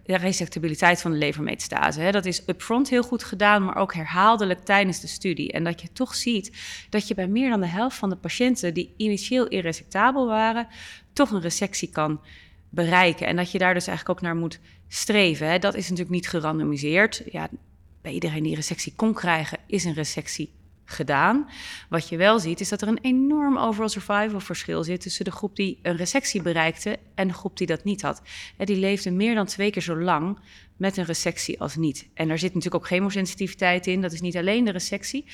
resectabiliteit 0.05 1.01
van 1.01 1.11
de 1.11 1.19
levermetastase. 1.19 2.11
Dat 2.11 2.25
is 2.25 2.43
upfront 2.47 2.89
heel 2.89 3.03
goed 3.03 3.25
gedaan, 3.25 3.65
maar 3.65 3.77
ook 3.77 3.95
herhaaldelijk 3.95 4.65
tijdens 4.65 5.01
de 5.01 5.07
studie. 5.07 5.53
En 5.53 5.65
dat 5.65 5.81
je 5.81 5.93
toch 5.93 6.15
ziet 6.15 6.53
dat 6.91 7.09
je 7.09 7.15
bij 7.15 7.27
meer 7.27 7.51
dan 7.51 7.61
de 7.61 7.67
helft 7.67 7.97
van 7.97 8.11
de 8.11 8.17
patiënten 8.17 8.75
die 8.75 8.95
initieel 8.97 9.47
irresectabel 9.47 10.27
waren, 10.27 10.67
toch 11.13 11.31
een 11.31 11.41
resectie 11.41 11.91
kan 11.91 12.21
bereiken. 12.69 13.27
En 13.27 13.37
dat 13.37 13.51
je 13.51 13.59
daar 13.59 13.75
dus 13.75 13.87
eigenlijk 13.87 14.19
ook 14.19 14.25
naar 14.25 14.37
moet 14.37 14.61
streven. 14.89 15.61
Dat 15.61 15.75
is 15.75 15.83
natuurlijk 15.83 16.15
niet 16.15 16.29
gerandomiseerd. 16.29 17.23
Ja, 17.31 17.49
bij 18.05 18.13
iedereen 18.13 18.43
die 18.43 18.55
resectie 18.55 18.93
kon 18.97 19.15
krijgen, 19.15 19.59
is 19.67 19.85
een 19.85 19.95
resectie 19.95 20.51
gedaan. 20.85 21.49
Wat 21.89 22.09
je 22.09 22.17
wel 22.17 22.39
ziet, 22.39 22.61
is 22.61 22.69
dat 22.69 22.83
er 22.83 22.89
een 22.89 22.99
enorm 23.03 23.59
overall 23.59 23.89
survival 23.89 24.41
verschil 24.41 24.85
zit 24.85 25.01
tussen 25.01 25.25
de 25.25 25.31
groep 25.31 25.57
die 25.57 25.79
een 25.83 25.97
resectie 25.97 26.43
bereikte 26.43 26.99
en 27.15 27.29
de 27.29 27.35
groep 27.35 27.57
die 27.57 27.67
dat 27.67 27.85
niet 27.85 28.03
had. 28.03 28.23
En 28.57 28.67
die 28.67 28.77
leefde 28.77 29.11
meer 29.11 29.35
dan 29.35 29.47
twee 29.47 29.71
keer 29.71 29.83
zo 29.83 29.97
lang 29.97 30.39
met 30.77 30.97
een 30.97 31.05
resectie 31.05 31.61
als 31.61 31.77
niet. 31.77 32.09
En 32.15 32.31
er 32.31 32.39
zit 32.39 32.55
natuurlijk 32.55 32.83
ook 32.85 32.91
chemosensitiviteit 32.91 33.87
in. 33.87 34.01
Dat 34.01 34.13
is 34.13 34.21
niet 34.21 34.37
alleen 34.37 34.65
de 34.65 34.71
resectie, 34.71 35.25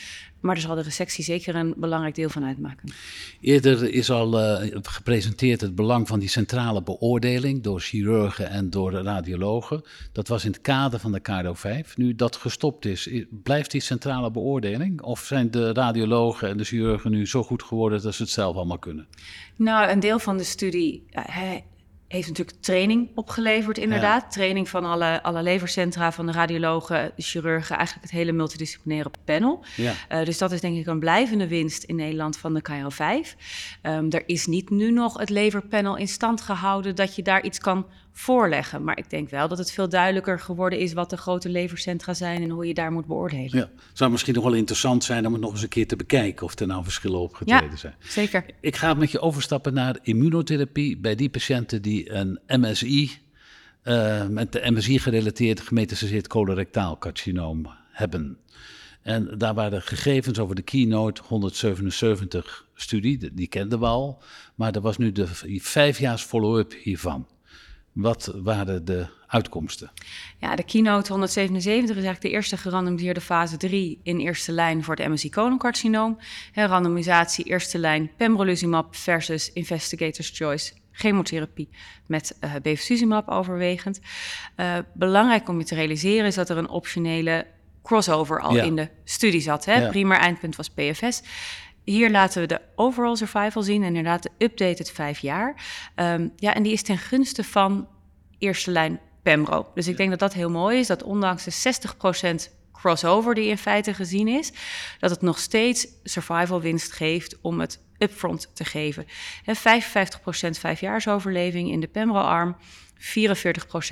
maar 0.40 0.54
er 0.54 0.60
zal 0.60 0.74
de 0.74 0.82
resectie 0.82 1.24
zeker 1.24 1.54
een 1.54 1.74
belangrijk 1.76 2.14
deel 2.14 2.28
van 2.28 2.44
uitmaken. 2.44 2.92
Eerder 3.40 3.94
is 3.94 4.10
al 4.10 4.40
uh, 4.40 4.70
gepresenteerd 4.82 5.60
het 5.60 5.74
belang 5.74 6.08
van 6.08 6.18
die 6.18 6.28
centrale 6.28 6.82
beoordeling 6.82 7.62
door 7.62 7.80
chirurgen 7.80 8.50
en 8.50 8.70
door 8.70 8.92
radiologen. 8.92 9.82
Dat 10.12 10.28
was 10.28 10.44
in 10.44 10.50
het 10.50 10.60
kader 10.60 11.00
van 11.00 11.12
de 11.12 11.20
KRO 11.20 11.54
5. 11.54 11.96
Nu 11.96 12.14
dat 12.14 12.36
gestopt 12.36 12.84
is, 12.84 13.10
blijft 13.30 13.70
die 13.70 13.80
centrale 13.80 14.30
beoordeling? 14.30 15.02
Of 15.02 15.20
zijn 15.20 15.50
de 15.50 15.72
radiologen 15.72 16.48
en 16.48 16.56
de 16.56 16.64
chirurgen 16.64 17.10
nu 17.10 17.26
zo 17.26 17.42
goed 17.42 17.62
geworden 17.62 18.02
dat 18.02 18.14
ze 18.14 18.22
het 18.22 18.30
zelf 18.30 18.56
allemaal 18.56 18.78
kunnen? 18.78 19.06
Nou, 19.56 19.90
een 19.90 20.00
deel 20.00 20.18
van 20.18 20.36
de 20.36 20.44
studie 20.44 21.04
heeft 22.10 22.28
natuurlijk 22.28 22.56
training 22.60 23.10
opgeleverd, 23.14 23.78
inderdaad. 23.78 24.32
Training 24.32 24.68
van 24.68 24.84
alle, 24.84 25.22
alle 25.22 25.42
levercentra, 25.42 26.12
van 26.12 26.26
de 26.26 26.32
radiologen, 26.32 27.12
de 27.16 27.22
chirurgen, 27.22 27.76
eigenlijk 27.76 28.06
het 28.06 28.16
hele 28.16 28.32
multidisciplinaire 28.32 29.10
panel. 29.24 29.64
Ja. 29.76 29.92
Uh, 30.12 30.24
dus 30.24 30.38
dat 30.38 30.52
is 30.52 30.60
denk 30.60 30.76
ik 30.76 30.86
een 30.86 30.98
blijvende 30.98 31.48
winst 31.48 31.82
in 31.82 31.96
Nederland 31.96 32.36
van 32.36 32.54
de 32.54 32.62
KL5. 32.70 33.02
Um, 33.02 33.24
ehm, 33.82 34.06
er 34.10 34.22
is 34.26 34.46
niet 34.46 34.70
nu 34.70 34.90
nog 34.90 35.18
het 35.18 35.30
leverpanel 35.30 35.96
in 35.96 36.08
stand 36.08 36.40
gehouden 36.40 36.96
dat 36.96 37.16
je 37.16 37.22
daar 37.22 37.44
iets 37.44 37.58
kan 37.58 37.86
voorleggen. 38.12 38.84
Maar 38.84 38.98
ik 38.98 39.10
denk 39.10 39.30
wel 39.30 39.48
dat 39.48 39.58
het 39.58 39.70
veel 39.72 39.88
duidelijker 39.88 40.40
geworden 40.40 40.78
is 40.78 40.92
wat 40.92 41.10
de 41.10 41.16
grote 41.16 41.48
levercentra 41.48 42.14
zijn 42.14 42.42
en 42.42 42.50
hoe 42.50 42.66
je 42.66 42.74
daar 42.74 42.92
moet 42.92 43.06
beoordelen. 43.06 43.58
Ja, 43.58 43.70
zou 43.92 44.10
misschien 44.10 44.34
nog 44.34 44.44
wel 44.44 44.52
interessant 44.52 45.04
zijn 45.04 45.26
om 45.26 45.32
het 45.32 45.42
nog 45.42 45.52
eens 45.52 45.62
een 45.62 45.68
keer 45.68 45.86
te 45.86 45.96
bekijken 45.96 46.46
of 46.46 46.58
er 46.58 46.66
nou 46.66 46.82
verschillen 46.82 47.20
opgetreden 47.20 47.70
ja, 47.70 47.76
zijn. 47.76 47.94
Zeker. 47.98 48.44
Ik 48.60 48.76
ga 48.76 48.94
met 48.94 49.10
je 49.10 49.20
overstappen 49.20 49.74
naar 49.74 49.98
immunotherapie 50.02 50.98
bij 50.98 51.14
die 51.14 51.30
patiënten 51.30 51.82
die 51.82 52.12
een 52.12 52.40
MSI, 52.46 53.10
uh, 53.84 54.20
eh, 54.20 54.28
met 54.28 54.52
de 54.52 54.70
MSI 54.70 54.98
gerelateerd 54.98 55.60
gemetastaseerd 55.60 56.26
colorectaal 56.26 56.98
carcinoom 56.98 57.66
hebben. 57.90 58.38
En 59.02 59.38
daar 59.38 59.54
waren 59.54 59.82
gegevens 59.82 60.38
over 60.38 60.54
de 60.54 60.62
Keynote 60.62 61.22
177 61.24 62.66
studie, 62.74 63.34
die 63.34 63.48
kenden 63.48 63.78
we 63.78 63.86
al. 63.86 64.22
Maar 64.54 64.74
er 64.74 64.80
was 64.80 64.98
nu 64.98 65.12
de 65.12 65.26
vijfjaars 65.60 66.22
follow-up 66.22 66.72
hiervan. 66.82 67.26
Wat 67.92 68.32
waren 68.42 68.84
de 68.84 69.06
uitkomsten? 69.26 69.90
Ja, 70.38 70.56
de 70.56 70.62
Keynote 70.62 71.12
177 71.12 71.96
is 71.96 72.04
eigenlijk 72.04 72.20
de 72.20 72.30
eerste 72.30 72.56
gerandomiseerde 72.56 73.20
fase 73.20 73.56
3 73.56 74.00
in 74.02 74.18
eerste 74.18 74.52
lijn 74.52 74.84
voor 74.84 74.96
het 74.96 75.08
MSI 75.08 75.30
coloncarcinoom. 75.30 76.18
randomisatie 76.54 77.44
eerste 77.44 77.78
lijn 77.78 78.10
pembrolizumab 78.16 78.96
versus 78.96 79.52
investigator's 79.52 80.30
choice 80.34 80.72
chemotherapie 80.92 81.68
met 82.06 82.36
uh, 82.40 82.54
bevacizumab 82.62 83.28
overwegend. 83.28 84.00
Uh, 84.56 84.76
belangrijk 84.94 85.48
om 85.48 85.58
je 85.58 85.64
te 85.64 85.74
realiseren 85.74 86.26
is 86.26 86.34
dat 86.34 86.50
er 86.50 86.56
een 86.56 86.68
optionele 86.68 87.46
crossover 87.82 88.40
al 88.40 88.56
in 88.56 88.76
de 88.76 88.88
studie 89.04 89.40
zat. 89.40 89.64
Hè? 89.64 89.88
Primair 89.88 90.20
eindpunt 90.20 90.56
was 90.56 90.70
PFS. 90.70 91.22
Hier 91.90 92.10
laten 92.10 92.40
we 92.40 92.46
de 92.46 92.60
overall 92.74 93.16
survival 93.16 93.62
zien, 93.62 93.82
inderdaad 93.82 94.22
de 94.22 94.30
updated 94.38 94.90
vijf 94.90 95.18
jaar. 95.18 95.62
Um, 95.96 96.32
ja, 96.36 96.54
en 96.54 96.62
die 96.62 96.72
is 96.72 96.82
ten 96.82 96.98
gunste 96.98 97.44
van 97.44 97.88
eerste 98.38 98.70
lijn 98.70 99.00
Pembro. 99.22 99.70
Dus 99.74 99.88
ik 99.88 99.96
denk 99.96 100.10
dat 100.10 100.18
dat 100.18 100.32
heel 100.32 100.50
mooi 100.50 100.78
is, 100.78 100.86
dat 100.86 101.02
ondanks 101.02 101.44
de 101.44 101.74
60% 102.50 102.52
crossover 102.72 103.34
die 103.34 103.48
in 103.48 103.58
feite 103.58 103.94
gezien 103.94 104.28
is, 104.28 104.52
dat 104.98 105.10
het 105.10 105.22
nog 105.22 105.38
steeds 105.38 105.86
survival 106.04 106.60
winst 106.60 106.92
geeft 106.92 107.38
om 107.40 107.60
het 107.60 107.80
upfront 107.98 108.50
te 108.54 108.64
geven. 108.64 109.06
En 109.44 109.56
55% 109.56 109.60
vijfjaarsoverleving 110.50 111.70
in 111.70 111.80
de 111.80 111.88
Pembro-arm, 111.88 112.56
44% 112.98 112.98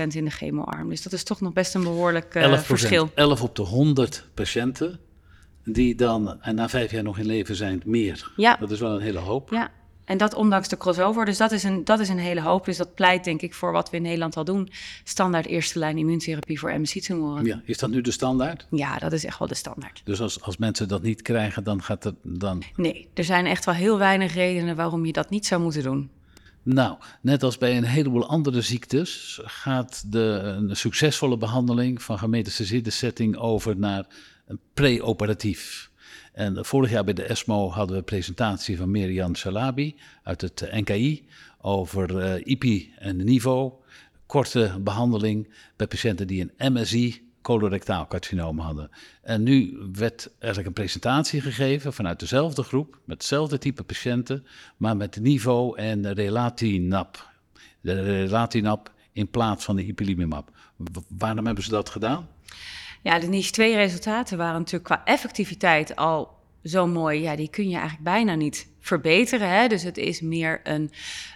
in 0.08 0.24
de 0.24 0.30
chemo-arm. 0.30 0.88
Dus 0.88 1.02
dat 1.02 1.12
is 1.12 1.22
toch 1.24 1.40
nog 1.40 1.52
best 1.52 1.74
een 1.74 1.82
behoorlijk 1.82 2.34
uh, 2.34 2.58
verschil. 2.58 3.10
11 3.14 3.42
op 3.42 3.56
de 3.56 3.62
100 3.62 4.28
patiënten 4.34 5.00
die 5.72 5.94
dan 5.94 6.42
en 6.42 6.54
na 6.54 6.68
vijf 6.68 6.90
jaar 6.90 7.02
nog 7.02 7.18
in 7.18 7.26
leven 7.26 7.56
zijn, 7.56 7.82
meer. 7.84 8.32
Ja. 8.36 8.56
Dat 8.60 8.70
is 8.70 8.80
wel 8.80 8.94
een 8.94 9.00
hele 9.00 9.18
hoop. 9.18 9.50
Ja, 9.50 9.70
en 10.08 10.18
dat 10.18 10.34
ondanks 10.34 10.68
de 10.68 10.76
crossover. 10.76 11.24
Dus 11.24 11.36
dat 11.36 11.52
is, 11.52 11.62
een, 11.62 11.84
dat 11.84 12.00
is 12.00 12.08
een 12.08 12.18
hele 12.18 12.40
hoop. 12.40 12.64
Dus 12.64 12.76
dat 12.76 12.94
pleit 12.94 13.24
denk 13.24 13.42
ik 13.42 13.54
voor 13.54 13.72
wat 13.72 13.90
we 13.90 13.96
in 13.96 14.02
Nederland 14.02 14.36
al 14.36 14.44
doen. 14.44 14.68
Standaard 15.04 15.46
eerste 15.46 15.78
lijn 15.78 15.98
immuuntherapie 15.98 16.58
voor 16.58 16.80
MSI-tumoren. 16.80 17.44
Ja, 17.44 17.60
is 17.64 17.78
dat 17.78 17.90
nu 17.90 18.00
de 18.00 18.10
standaard? 18.10 18.66
Ja, 18.70 18.98
dat 18.98 19.12
is 19.12 19.24
echt 19.24 19.38
wel 19.38 19.48
de 19.48 19.54
standaard. 19.54 20.00
Dus 20.04 20.20
als, 20.20 20.42
als 20.42 20.56
mensen 20.56 20.88
dat 20.88 21.02
niet 21.02 21.22
krijgen, 21.22 21.64
dan 21.64 21.82
gaat 21.82 22.04
het 22.04 22.14
dan... 22.22 22.62
Nee, 22.76 23.08
er 23.14 23.24
zijn 23.24 23.46
echt 23.46 23.64
wel 23.64 23.74
heel 23.74 23.98
weinig 23.98 24.34
redenen 24.34 24.76
waarom 24.76 25.06
je 25.06 25.12
dat 25.12 25.30
niet 25.30 25.46
zou 25.46 25.62
moeten 25.62 25.82
doen. 25.82 26.10
Nou, 26.62 26.96
net 27.20 27.42
als 27.42 27.58
bij 27.58 27.76
een 27.76 27.84
heleboel 27.84 28.28
andere 28.28 28.60
ziektes 28.60 29.40
gaat 29.44 30.12
de 30.12 30.40
een 30.42 30.76
succesvolle 30.76 31.36
behandeling 31.36 32.02
van 32.02 32.18
gemetastaseerde 32.18 32.90
setting 32.90 33.36
over 33.36 33.76
naar 33.76 34.06
pre-operatief. 34.74 35.90
En 36.32 36.64
vorig 36.64 36.90
jaar 36.90 37.04
bij 37.04 37.14
de 37.14 37.22
ESMO 37.22 37.70
hadden 37.70 37.92
we 37.92 37.98
een 37.98 38.04
presentatie 38.04 38.76
van 38.76 38.90
Merian 38.90 39.34
Salabi 39.34 39.96
uit 40.22 40.40
het 40.40 40.68
NKI 40.70 41.26
over 41.60 42.10
uh, 42.10 42.34
eh, 42.34 42.42
IPI 42.44 42.92
en 42.98 43.24
NIVO. 43.24 43.82
Korte 44.26 44.78
behandeling 44.80 45.54
bij 45.76 45.86
patiënten 45.86 46.26
die 46.26 46.50
een 46.56 46.72
MSI 46.72 47.28
colorectaal 47.42 48.06
carcinoom 48.06 48.58
hadden. 48.58 48.90
En 49.22 49.42
nu 49.42 49.78
werd 49.92 50.30
eigenlijk 50.38 50.66
een 50.66 50.82
presentatie 50.82 51.40
gegeven 51.40 51.92
vanuit 51.92 52.20
dezelfde 52.20 52.62
groep, 52.62 52.98
met 53.04 53.16
hetzelfde 53.16 53.58
type 53.58 53.82
patiënten, 53.82 54.46
maar 54.76 54.96
met 54.96 55.20
NIVO 55.20 55.74
en 55.74 56.12
Relatinap. 56.12 57.30
De 57.80 58.02
Relatinap 58.02 58.92
in 59.12 59.30
plaats 59.30 59.64
van 59.64 59.76
de 59.76 59.84
ipilimumab. 59.84 60.50
Waarom 61.08 61.46
hebben 61.46 61.64
ze 61.64 61.70
dat 61.70 61.88
gedaan? 61.88 62.28
Ja, 63.02 63.18
de 63.18 63.26
niche 63.26 63.50
2 63.50 63.76
resultaten 63.76 64.38
waren 64.38 64.58
natuurlijk 64.58 64.84
qua 64.84 65.04
effectiviteit 65.04 65.96
al 65.96 66.36
zo 66.62 66.86
mooi. 66.86 67.20
Ja, 67.20 67.36
die 67.36 67.50
kun 67.50 67.68
je 67.68 67.76
eigenlijk 67.76 68.04
bijna 68.04 68.34
niet 68.34 68.68
verbeteren. 68.80 69.50
Hè? 69.50 69.68
Dus 69.68 69.82
het 69.82 69.98
is 69.98 70.20
meer 70.20 70.60
een 70.62 70.90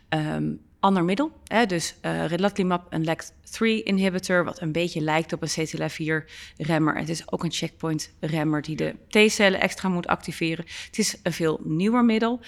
um, 0.09 0.61
ander 0.81 1.05
middel. 1.05 1.33
Hè? 1.45 1.67
Dus 1.67 1.95
uh, 2.03 2.27
relatlimab, 2.27 2.87
een 2.91 3.05
LACT3-inhibitor, 3.05 4.45
wat 4.45 4.61
een 4.61 4.73
beetje 4.73 5.01
lijkt 5.01 5.33
op 5.33 5.43
een 5.43 5.49
CTLA-4-remmer. 5.49 6.97
Het 6.97 7.09
is 7.09 7.33
ook 7.33 7.45
een 7.45 7.53
checkpoint-remmer 7.53 8.63
die 8.63 8.77
de 8.77 8.95
T-cellen 9.09 9.61
extra 9.61 9.89
moet 9.89 10.07
activeren. 10.07 10.65
Het 10.87 10.99
is 10.99 11.19
een 11.23 11.33
veel 11.33 11.61
nieuwer 11.65 12.05
middel, 12.05 12.41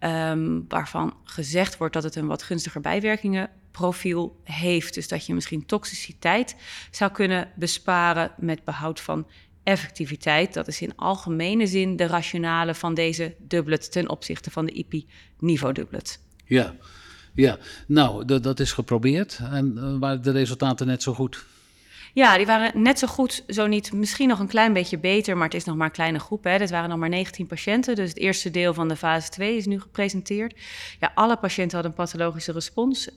um, 0.00 0.64
waarvan 0.68 1.16
gezegd 1.24 1.76
wordt 1.76 1.94
dat 1.94 2.02
het 2.02 2.16
een 2.16 2.26
wat 2.26 2.42
gunstiger 2.42 2.80
bijwerkingen 2.80 3.50
profiel 3.72 4.40
heeft. 4.44 4.94
Dus 4.94 5.08
dat 5.08 5.26
je 5.26 5.34
misschien 5.34 5.66
toxiciteit 5.66 6.56
zou 6.90 7.12
kunnen 7.12 7.50
besparen 7.56 8.32
met 8.38 8.64
behoud 8.64 9.00
van 9.00 9.26
effectiviteit. 9.62 10.54
Dat 10.54 10.68
is 10.68 10.80
in 10.80 10.96
algemene 10.96 11.66
zin 11.66 11.96
de 11.96 12.06
rationale 12.06 12.74
van 12.74 12.94
deze 12.94 13.34
doublet 13.38 13.92
ten 13.92 14.08
opzichte 14.08 14.50
van 14.50 14.66
de 14.66 14.72
IP-niveau-doublet. 14.72 16.20
Ja, 16.44 16.74
ja. 17.34 17.58
nou, 17.86 18.24
dat 18.40 18.60
is 18.60 18.72
geprobeerd 18.72 19.38
en 19.50 19.72
uh, 19.76 19.98
waren 19.98 20.22
de 20.22 20.30
resultaten 20.30 20.86
net 20.86 21.02
zo 21.02 21.14
goed? 21.14 21.44
Ja, 22.14 22.36
die 22.36 22.46
waren 22.46 22.82
net 22.82 22.98
zo 22.98 23.06
goed, 23.06 23.44
zo 23.48 23.66
niet 23.66 23.92
misschien 23.92 24.28
nog 24.28 24.38
een 24.38 24.46
klein 24.46 24.72
beetje 24.72 24.98
beter, 24.98 25.36
maar 25.36 25.44
het 25.44 25.54
is 25.54 25.64
nog 25.64 25.76
maar 25.76 25.86
een 25.86 25.92
kleine 25.92 26.18
groep. 26.18 26.44
Hè. 26.44 26.66
Waren 26.66 26.88
nog 26.88 26.98
maar 26.98 27.08
19 27.08 27.46
patiënten, 27.46 27.96
dus 27.96 28.08
het 28.08 28.18
eerste 28.18 28.50
deel 28.50 28.74
van 28.74 28.88
de 28.88 28.96
fase 28.96 29.28
2 29.28 29.56
is 29.56 29.66
nu 29.66 29.80
gepresenteerd. 29.80 30.60
Ja, 31.00 31.12
alle 31.14 31.36
patiënten 31.36 31.72
hadden 31.74 31.90
een 31.90 32.04
pathologische 32.04 32.52
respons. 32.52 33.10
79% 33.10 33.14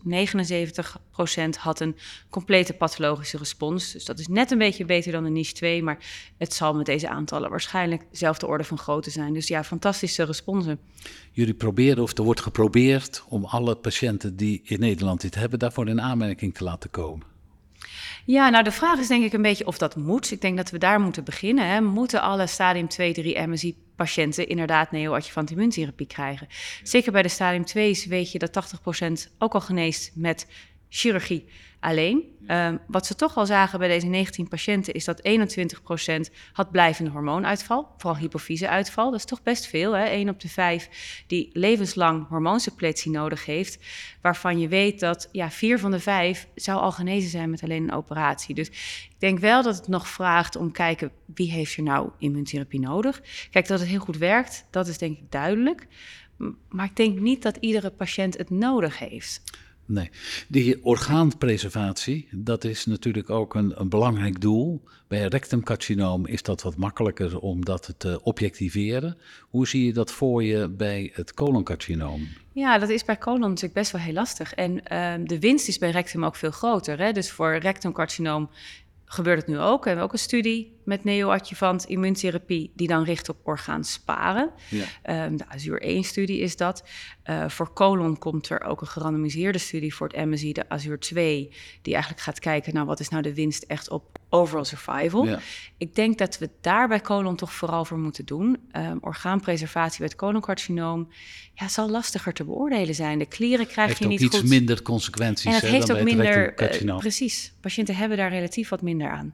had 1.60 1.80
een 1.80 1.96
complete 2.30 2.74
pathologische 2.74 3.38
respons. 3.38 3.92
Dus 3.92 4.06
dat 4.06 4.20
is 4.20 4.28
net 4.28 4.52
een 4.52 4.58
beetje 4.58 4.86
beter 4.86 5.12
dan 5.12 5.24
de 5.24 5.30
niche 5.30 5.54
2, 5.54 5.84
maar 5.84 5.98
het 6.38 6.54
zal 6.54 6.76
met 6.76 6.86
deze 6.86 7.10
aantallen 7.10 7.50
waarschijnlijk 7.50 8.04
dezelfde 8.12 8.48
orde 8.48 8.64
van 8.64 8.78
grootte 8.78 9.10
zijn. 9.10 9.34
Dus 9.34 9.48
ja, 9.48 9.64
fantastische 9.64 10.24
responsen. 10.24 10.80
Jullie 11.32 11.54
proberen, 11.54 12.04
of 12.04 12.18
er 12.18 12.24
wordt 12.24 12.42
geprobeerd, 12.42 13.24
om 13.28 13.46
alle 13.46 13.76
patiënten 13.76 14.36
die 14.36 14.62
in 14.64 14.80
Nederland 14.80 15.22
dit 15.22 15.36
hebben, 15.36 15.60
daarvoor 15.60 15.88
in 15.88 16.02
aanmerking 16.02 16.54
te 16.54 16.64
laten 16.64 16.90
komen. 16.90 17.35
Ja, 18.28 18.50
nou 18.50 18.64
de 18.64 18.72
vraag 18.72 19.00
is 19.00 19.08
denk 19.08 19.24
ik 19.24 19.34
een 19.34 19.42
beetje 19.42 19.68
of 19.68 19.78
dat 19.78 19.96
moet. 19.96 20.32
Ik 20.32 20.42
denk 20.42 20.58
dat 20.58 20.70
we 20.70 20.78
daar 20.78 21.00
moeten 21.00 21.24
beginnen. 21.24 21.68
Hè. 21.68 21.82
Moeten 21.82 22.22
alle 22.22 22.48
stadium 22.48 22.88
2, 22.88 23.14
3 23.14 23.48
MSI-patiënten 23.48 24.48
inderdaad 24.48 24.92
neoadjuvant 24.92 25.52
immuuntherapie 25.52 26.08
krijgen? 26.08 26.48
Zeker 26.84 27.12
bij 27.12 27.22
de 27.22 27.30
stadium 27.30 27.64
2's 27.64 28.06
weet 28.06 28.32
je 28.32 28.40
dat 28.40 28.78
80% 29.30 29.32
ook 29.38 29.54
al 29.54 29.62
geneest 29.62 30.12
met 30.16 30.48
chirurgie 30.90 31.46
alleen. 31.86 32.34
Um, 32.48 32.80
wat 32.88 33.06
ze 33.06 33.16
toch 33.16 33.38
al 33.38 33.46
zagen 33.46 33.80
bij 33.80 33.88
deze 33.88 34.06
19 34.06 34.48
patiënten 34.48 34.94
is 34.94 35.06
dat 35.06 35.22
21% 36.30 36.34
had 36.54 36.72
blijvende 36.72 37.12
hormoonuitval, 37.12 37.88
vooral 37.98 38.20
hypofyseuitval. 38.20 39.12
Dat 39.12 39.20
is 39.20 39.26
toch 39.26 39.44
best 39.44 39.66
veel, 39.66 39.94
hè? 39.94 40.04
1 40.04 40.30
op 40.30 40.40
de 40.40 40.50
5 40.50 41.24
die 41.28 41.50
levenslang 41.54 42.28
hormoonsuppletie 42.28 43.12
nodig 43.12 43.46
heeft, 43.46 43.86
waarvan 44.22 44.60
je 44.60 44.68
weet 44.68 45.00
dat 45.00 45.30
ja, 45.32 45.52
4 45.52 45.80
van 45.80 45.92
de 45.92 46.00
5 46.00 46.48
zou 46.56 46.80
al 46.80 46.92
genezen 46.92 47.30
zijn 47.30 47.50
met 47.50 47.64
alleen 47.64 47.84
een 47.84 47.94
operatie. 47.94 48.56
Dus 48.56 48.68
ik 49.10 49.20
denk 49.20 49.40
wel 49.40 49.64
dat 49.64 49.76
het 49.76 49.88
nog 49.88 50.08
vraagt 50.08 50.56
om 50.56 50.72
kijken 50.72 51.12
wie 51.26 51.52
heeft 51.52 51.78
er 51.78 51.84
nou 51.84 52.10
immuuntherapie 52.20 52.80
nodig. 52.80 53.22
Kijk, 53.52 53.68
dat 53.68 53.80
het 53.80 53.90
heel 53.90 54.00
goed 54.00 54.18
werkt, 54.18 54.66
dat 54.72 54.88
is 54.88 54.98
denk 54.98 55.18
ik 55.18 55.32
duidelijk. 55.32 55.88
Maar 56.70 56.86
ik 56.86 56.96
denk 56.96 57.20
niet 57.20 57.42
dat 57.42 57.58
iedere 57.60 57.90
patiënt 57.90 58.38
het 58.38 58.50
nodig 58.50 59.00
heeft. 59.00 59.42
Nee, 59.88 60.10
die 60.48 60.86
orgaanpreservatie, 60.86 62.28
dat 62.32 62.64
is 62.64 62.86
natuurlijk 62.86 63.30
ook 63.30 63.56
een, 63.56 63.80
een 63.82 63.90
belangrijk 63.90 64.42
doel. 64.42 64.84
Bij 65.08 65.24
een 65.24 65.30
rectumcarcinoom 65.30 66.28
is 66.28 66.44
dat 66.44 66.62
wat 66.62 66.78
makkelijker 66.78 67.40
om 67.40 67.66
dat 67.66 67.94
te 67.98 68.20
objectiveren. 68.24 69.18
Hoe 69.42 69.68
zie 69.68 69.86
je 69.86 69.94
dat 69.94 70.12
voor 70.12 70.44
je 70.44 70.70
bij 70.70 71.12
het 71.14 71.34
coloncarcinoom? 71.34 72.28
Ja, 72.52 72.78
dat 72.78 72.90
is 72.90 73.06
bij 73.06 73.18
colon 73.18 73.40
natuurlijk 73.40 73.74
best 73.74 73.92
wel 73.92 74.02
heel 74.02 74.14
lastig. 74.14 74.54
En 74.54 74.72
uh, 74.72 75.14
de 75.28 75.40
winst 75.40 75.68
is 75.68 75.78
bij 75.78 75.90
rectum 75.90 76.26
ook 76.26 76.36
veel 76.36 76.52
groter. 76.52 77.00
Hè? 77.00 77.12
Dus 77.12 77.32
voor 77.32 77.58
rectumcarcinoom 77.58 78.50
gebeurt 79.16 79.38
het 79.38 79.48
nu 79.48 79.60
ook. 79.60 79.84
We 79.84 79.90
hebben 79.90 80.08
ook 80.08 80.14
een 80.14 80.20
studie 80.20 80.80
met 80.84 81.04
neoadjuvant 81.04 81.86
immuuntherapie 81.86 82.72
die 82.76 82.88
dan 82.88 83.04
richt 83.04 83.30
op 83.30 83.38
orgaansparen. 83.44 84.52
Ja. 84.70 85.26
Um, 85.26 85.38
de 85.38 85.48
Azure 85.48 86.04
1-studie 86.04 86.40
is 86.40 86.58
dat. 86.58 86.84
Uh, 87.26 87.50
voor 87.50 87.74
colon 87.74 88.18
komt 88.18 88.50
er 88.50 88.62
ook 88.62 88.82
een 88.82 88.88
gerandomiseerde 88.88 89.58
studie 89.58 89.96
voor 89.96 90.08
het 90.08 90.26
MSI, 90.26 90.54
de 90.54 90.70
Azure 90.70 90.98
2, 90.98 91.52
die 91.82 91.94
eigenlijk 91.94 92.24
gaat 92.24 92.40
kijken 92.40 92.74
naar 92.74 92.86
wat 92.86 93.00
is 93.00 93.10
nou 93.10 93.24
de 93.24 93.34
winst 93.34 93.64
echt 93.64 93.90
op 93.90 94.20
overall 94.36 94.64
survival. 94.64 95.26
Ja. 95.26 95.40
Ik 95.78 95.96
denk 95.96 96.18
dat 96.18 96.38
we 96.38 96.50
daar 96.62 96.88
bij 96.88 97.02
colon 97.02 97.36
toch 97.36 97.54
vooral 97.54 97.86
voor 97.86 98.00
moeten 98.00 98.26
doen. 98.26 98.58
Um, 98.78 98.98
orgaanpreservatie 99.02 99.98
bij 99.98 100.08
het 100.08 100.18
coloncarcinoom 100.18 101.08
ja, 101.54 101.68
zal 101.68 101.90
lastiger 101.90 102.34
te 102.34 102.44
beoordelen 102.44 102.96
zijn. 102.96 103.20
De 103.20 103.26
klieren 103.26 103.68
krijg 103.68 103.88
heeft 103.88 104.00
je 104.00 104.08
niet 104.08 104.24
goed. 104.24 104.34
iets 104.34 104.50
minder 104.50 104.82
consequenties. 104.82 105.46
En 105.46 105.54
het 105.54 105.64
heeft 105.64 105.88
dan 105.88 105.98
ook 105.98 106.04
minder. 106.04 106.62
Uh, 106.84 106.98
precies. 106.98 107.54
Patiënten 107.62 107.96
hebben 107.96 108.18
daar 108.18 108.30
relatief 108.30 108.70
wat 108.70 108.82
minder 108.82 109.10
aan. 109.10 109.34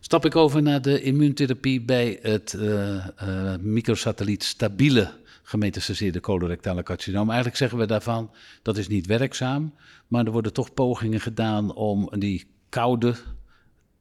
Stap 0.00 0.24
ik 0.24 0.36
over 0.36 0.62
naar 0.62 0.82
de 0.82 1.02
immuuntherapie 1.02 1.80
bij 1.80 2.18
het 2.22 2.54
uh, 2.56 3.06
uh, 3.22 3.54
microsatelliet 3.60 4.44
stabiele 4.44 5.18
gemetastaseerde 5.42 6.20
colorectale 6.20 6.82
carcinoom. 6.82 7.26
Eigenlijk 7.26 7.56
zeggen 7.58 7.78
we 7.78 7.86
daarvan 7.86 8.30
dat 8.62 8.76
is 8.76 8.88
niet 8.88 9.06
werkzaam, 9.06 9.74
maar 10.06 10.24
er 10.24 10.32
worden 10.32 10.52
toch 10.52 10.74
pogingen 10.74 11.20
gedaan 11.20 11.74
om 11.74 12.10
die 12.18 12.46
koude 12.68 13.14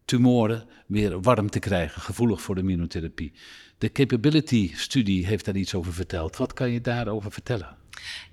tumoren 0.10 0.66
weer 0.88 1.22
warm 1.22 1.50
te 1.50 1.60
krijgen, 1.60 2.02
gevoelig 2.02 2.42
voor 2.42 2.56
de 2.56 2.62
immunotherapie. 2.62 3.34
De 3.78 3.92
capability-studie 3.92 5.26
heeft 5.26 5.46
daar 5.46 5.56
iets 5.56 5.76
over 5.76 5.94
verteld. 5.94 6.38
Wat 6.38 6.54
kan 6.54 6.72
je 6.72 6.82
daarover 6.82 7.32
vertellen? 7.32 7.78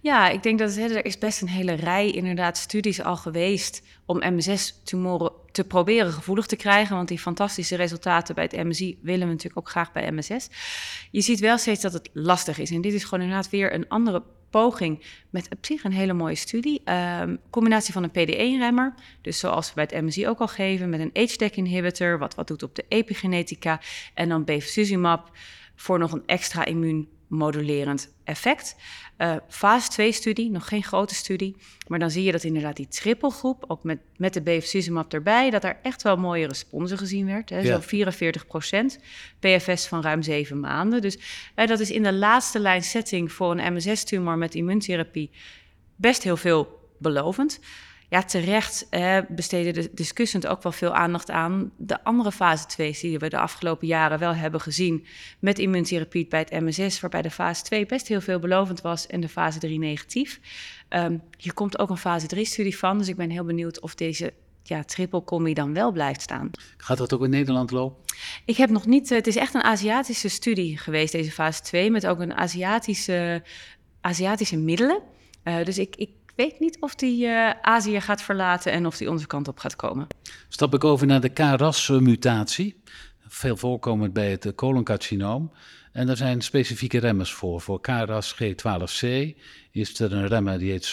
Ja, 0.01 0.29
ik 0.29 0.43
denk 0.43 0.59
dat 0.59 0.77
er 0.77 1.05
is 1.05 1.19
best 1.19 1.43
een 1.43 1.49
hele 1.49 1.73
rij 1.73 2.11
inderdaad 2.11 2.57
studies 2.57 3.03
al 3.03 3.17
geweest 3.17 3.83
om 4.07 4.35
MSS-tumoren 4.35 5.33
te 5.53 5.65
proberen 5.65 6.13
gevoelig 6.13 6.47
te 6.47 6.57
krijgen. 6.57 6.97
Want 6.97 7.09
die 7.09 7.19
fantastische 7.19 7.77
resultaten 7.77 8.35
bij 8.35 8.45
het 8.51 8.65
MSI 8.65 8.99
willen 9.03 9.27
we 9.27 9.33
natuurlijk 9.33 9.59
ook 9.59 9.71
graag 9.71 9.93
bij 9.93 10.13
MSS. 10.13 10.49
Je 11.11 11.21
ziet 11.21 11.41
wel 11.41 11.59
steeds 11.59 11.81
dat 11.83 11.93
het 11.93 12.11
lastig 12.13 12.59
is. 12.59 12.71
En 12.71 12.81
dit 12.81 12.93
is 12.93 13.05
gewoon 13.05 13.25
inderdaad 13.25 13.51
weer 13.51 13.75
een 13.75 13.89
andere 13.89 14.23
poging 14.51 15.05
met 15.31 15.49
op 15.51 15.67
zich 15.67 15.85
een 15.85 15.93
hele 15.93 16.13
mooie 16.13 16.35
studie. 16.35 16.83
Um, 17.21 17.39
combinatie 17.51 17.93
van 17.93 18.03
een 18.03 18.11
PD-1-remmer, 18.11 18.95
dus 19.21 19.39
zoals 19.39 19.69
we 19.69 19.75
bij 19.75 19.89
het 19.91 20.05
MSI 20.05 20.29
ook 20.29 20.39
al 20.39 20.49
geven, 20.49 20.91
met 20.91 21.01
een 21.01 21.29
HDAC-inhibitor, 21.29 22.19
wat 22.19 22.35
wat 22.35 22.49
doet 22.49 22.63
op 22.63 22.75
de 22.75 22.85
epigenetica, 22.89 23.81
en 24.15 24.29
dan 24.29 24.45
bevacizumab 24.45 25.31
voor 25.75 25.99
nog 25.99 26.13
een 26.13 26.27
extra 26.27 26.65
immuunmodulerend 27.31 28.13
effect. 28.25 28.77
Uh, 29.19 29.37
fase 29.49 29.91
2-studie, 29.93 30.51
nog 30.51 30.69
geen 30.69 30.83
grote 30.83 31.15
studie. 31.15 31.57
Maar 31.87 31.99
dan 31.99 32.11
zie 32.11 32.25
je 32.25 32.33
dat 32.33 32.45
inderdaad 32.45 32.77
die 32.77 32.89
trippelgroep, 32.89 33.65
ook 33.69 33.85
met, 33.85 33.99
met 34.17 34.35
de 34.35 34.43
bevacizumab 34.43 35.13
erbij, 35.13 35.51
dat 35.51 35.65
er 35.65 35.79
echt 35.83 36.03
wel 36.03 36.17
mooie 36.17 36.47
responsen 36.47 36.99
gezien 36.99 37.27
werd. 37.27 37.51
Hè, 37.51 37.59
ja. 37.59 37.73
Zo'n 37.73 37.83
44 37.83 38.47
procent, 38.47 38.99
PFS 39.41 39.87
van 39.87 40.03
ruim 40.03 40.23
zeven 40.23 40.61
maanden. 40.61 41.01
Dus 41.01 41.19
uh, 41.57 41.67
dat 41.67 41.81
is 41.81 41.91
in 41.91 42.03
de 42.03 42.13
laatste 42.13 42.59
lijn 42.59 42.83
setting 42.83 43.33
voor 43.33 43.51
een 43.51 43.75
MSS-tumor 43.75 44.39
met 44.39 44.55
immuuntherapie 44.55 45.31
best 45.97 46.23
heel 46.23 46.37
veel 46.37 46.91
belovend. 46.99 47.61
Ja, 48.09 48.23
terecht 48.23 48.87
eh, 48.91 49.19
besteden 49.29 49.75
de 49.75 49.91
discussiënt 49.95 50.47
ook 50.47 50.63
wel 50.63 50.73
veel 50.73 50.95
aandacht 50.95 51.31
aan 51.31 51.73
de 51.77 52.05
andere 52.05 52.33
fase 52.33 52.67
2 52.67 52.99
die 53.01 53.19
we 53.19 53.29
de 53.29 53.39
afgelopen 53.39 53.87
jaren 53.87 54.19
wel 54.19 54.35
hebben 54.35 54.61
gezien 54.61 55.07
met 55.39 55.59
immuuntherapie 55.59 56.27
bij 56.27 56.47
het 56.49 56.63
MSS, 56.63 57.01
waarbij 57.01 57.23
de 57.23 57.31
fase 57.31 57.63
2 57.63 57.87
best 57.87 58.09
heel 58.09 58.21
veelbelovend 58.21 58.81
was 58.81 59.07
en 59.07 59.21
de 59.21 59.29
fase 59.29 59.59
3 59.59 59.79
negatief. 59.79 60.41
Um, 60.89 61.23
hier 61.39 61.55
komt 61.55 61.79
ook 61.79 61.91
een 61.91 61.97
fase 61.97 62.27
3-studie 62.37 62.79
van, 62.79 62.99
dus 62.99 63.09
ik 63.09 63.17
ben 63.17 63.31
heel 63.31 63.45
benieuwd 63.45 63.81
of 63.81 63.95
deze 63.95 64.33
ja, 64.63 64.85
triple 64.85 65.25
combi 65.25 65.55
dan 65.55 65.75
wel 65.75 65.93
blijft 65.93 66.21
staan. 66.21 66.51
Gaat 66.77 66.99
dat 66.99 67.15
ook 67.15 67.25
in 67.25 67.31
Nederland 67.31 67.71
lopen? 67.71 68.05
Ik 68.45 68.57
heb 68.57 68.71
nog 68.71 68.87
niet, 68.87 69.09
het 69.09 69.27
is 69.27 69.37
echt 69.37 69.55
een 69.55 69.63
Aziatische 69.63 70.29
studie 70.29 70.79
geweest, 70.79 71.13
deze 71.13 71.31
fase 71.31 71.63
2, 71.63 71.91
met 71.91 72.07
ook 72.07 72.21
een 72.21 72.35
Aziatische, 72.35 73.43
Aziatische 74.01 74.57
middelen. 74.57 75.03
Uh, 75.45 75.65
dus 75.65 75.79
ik, 75.79 75.97
ik 75.97 76.11
weet 76.37 76.61
niet 76.61 76.77
of 76.81 76.95
die 76.95 77.27
uh, 77.27 77.51
Azië 77.63 78.01
gaat 78.01 78.23
verlaten 78.23 78.73
en 78.73 78.87
of 78.87 78.97
die 78.97 79.11
onze 79.11 79.27
kant 79.27 79.49
op 79.49 79.59
gaat 79.59 79.77
komen. 79.77 80.07
Stap 80.49 80.75
ik 80.75 80.85
over 80.85 81.07
naar 81.07 81.21
de 81.21 81.29
KRAS-mutatie. 81.29 82.83
Veel 83.29 83.57
voorkomend 83.57 84.13
bij 84.13 84.31
het 84.31 84.55
coloncarcinoom. 84.55 85.53
En 85.93 86.07
daar 86.07 86.17
zijn 86.17 86.41
specifieke 86.41 86.99
remmers 86.99 87.33
voor. 87.33 87.61
Voor 87.61 87.81
KRAS 87.81 88.35
G12C 88.35 89.09
is 89.71 90.01
er 90.01 90.13
een 90.13 90.27
remmer 90.27 90.59
die 90.59 90.71
heet 90.71 90.85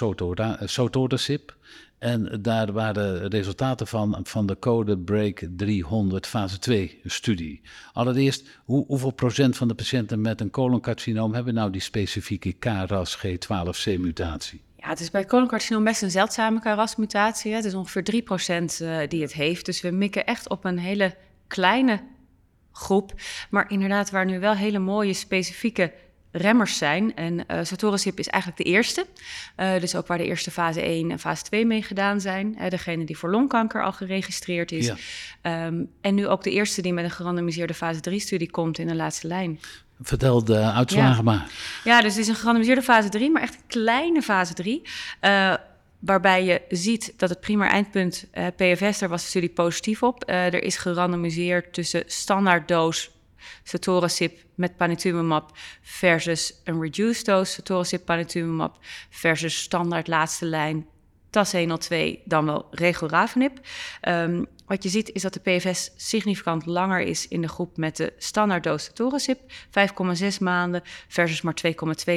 sotorasib. 0.65 1.56
En 1.99 2.39
daar 2.41 2.71
waren 2.71 3.27
resultaten 3.27 3.88
van, 3.88 4.19
van 4.23 4.45
de 4.45 4.60
code 4.60 4.97
Break 4.97 5.47
300 5.49 6.27
fase 6.27 6.60
2 6.60 6.99
studie. 7.06 7.62
Allereerst, 7.93 8.47
hoe, 8.65 8.86
hoeveel 8.86 9.12
procent 9.12 9.58
van 9.58 9.67
de 9.67 9.73
patiënten 9.73 10.21
met 10.21 10.41
een 10.41 10.49
coloncarcinoom 10.49 11.34
hebben 11.34 11.53
nou 11.53 11.71
die 11.71 11.82
specifieke 11.82 12.51
KRAS 12.51 13.17
G12C 13.17 13.99
mutatie? 13.99 14.62
Ja, 14.84 14.89
het 14.89 15.00
is 15.00 15.12
bij 15.12 15.26
coloncarcinoom 15.26 15.84
best 15.84 16.02
een 16.02 16.12
zeldzame 16.12 16.60
KRAS-mutatie. 16.60 17.54
Het 17.54 17.65
is 17.65 17.74
ongeveer 17.74 18.24
3% 18.24 18.82
uh, 18.82 18.98
die 19.08 19.22
het 19.22 19.34
heeft. 19.34 19.65
Dus 19.65 19.82
we 19.82 19.91
mikken 19.91 20.26
echt 20.26 20.50
op 20.50 20.65
een 20.65 20.78
hele 20.78 21.15
kleine 21.48 22.02
groep. 22.72 23.13
Maar 23.50 23.72
inderdaad, 23.72 24.12
waar 24.12 24.26
nu 24.26 24.39
wel 24.39 24.54
hele 24.54 24.80
mooie 24.80 25.13
specifieke 25.13 25.93
remmers 26.32 26.78
zijn. 26.78 27.15
En 27.15 27.34
uh, 27.34 27.60
is 28.15 28.28
eigenlijk 28.28 28.58
de 28.58 28.63
eerste. 28.63 29.08
Uh, 29.58 29.80
dus 29.80 29.96
ook 29.96 30.08
waar 30.08 30.17
de 30.17 30.26
eerste 30.26 30.52
fase 30.52 30.82
1 30.82 31.12
en 31.12 31.19
fase 31.19 31.43
2 31.43 31.65
mee 31.65 31.82
gedaan 31.82 32.22
zijn. 32.22 32.56
Uh, 32.60 32.69
degene 32.69 33.04
die 33.04 33.17
voor 33.17 33.30
longkanker 33.30 33.84
al 33.84 33.91
geregistreerd 33.91 34.72
is. 34.72 34.93
Ja. 35.41 35.65
Um, 35.65 35.89
en 36.02 36.15
nu 36.15 36.28
ook 36.28 36.43
de 36.43 36.52
eerste 36.52 36.82
die 36.82 36.93
met 36.93 37.04
een 37.04 37.12
gerandomiseerde 37.12 37.74
fase 37.74 38.00
3-studie 38.10 38.52
komt 38.52 38.78
in 38.78 38.88
de 38.88 38.96
laatste 38.96 39.28
lijn. 39.28 39.60
Vertel 40.03 40.43
de 40.43 40.59
uitslagen 40.59 41.15
ja. 41.15 41.21
maar. 41.21 41.51
Ja, 41.83 42.01
dus 42.01 42.11
het 42.11 42.21
is 42.21 42.27
een 42.27 42.35
gerandomiseerde 42.35 42.81
fase 42.81 43.09
3, 43.09 43.31
maar 43.31 43.41
echt 43.41 43.53
een 43.53 43.67
kleine 43.67 44.21
fase 44.21 44.53
3. 44.53 44.81
Uh, 45.21 45.53
waarbij 45.99 46.45
je 46.45 46.61
ziet 46.69 47.13
dat 47.17 47.29
het 47.29 47.39
primair 47.39 47.69
eindpunt 47.69 48.25
uh, 48.33 48.47
PFS, 48.55 48.99
daar 48.99 49.09
was 49.09 49.21
de 49.21 49.29
studie 49.29 49.49
positief 49.49 50.03
op. 50.03 50.29
Uh, 50.29 50.45
er 50.45 50.63
is 50.63 50.77
gerandomiseerd 50.77 51.73
tussen 51.73 52.03
standaard 52.07 52.67
doos 52.67 53.11
sotorasib 53.63 54.37
met 54.55 54.77
panitumumab 54.77 55.51
versus 55.81 56.53
een 56.63 56.81
reduced 56.81 57.25
dose 57.25 57.51
sotorasib 57.51 58.05
panitumumab 58.05 58.77
versus 59.09 59.61
standaard 59.61 60.07
laatste 60.07 60.45
lijn 60.45 60.85
TAS 61.33 61.51
102 61.51 62.21
dan 62.25 62.45
wel 62.45 62.67
regorafenib. 62.71 63.59
Um, 64.07 64.45
wat 64.73 64.83
je 64.83 64.89
ziet 64.89 65.12
is 65.12 65.21
dat 65.21 65.33
de 65.33 65.39
PFS 65.39 65.91
significant 65.95 66.65
langer 66.65 66.99
is 66.99 67.27
in 67.27 67.41
de 67.41 67.47
groep 67.47 67.77
met 67.77 67.97
de 67.97 68.13
standaard 68.17 68.63
doos 68.63 68.83
sotorasib, 68.83 69.39
5,6 70.29 70.38
maanden 70.39 70.81
versus 71.07 71.41
maar 71.41 71.57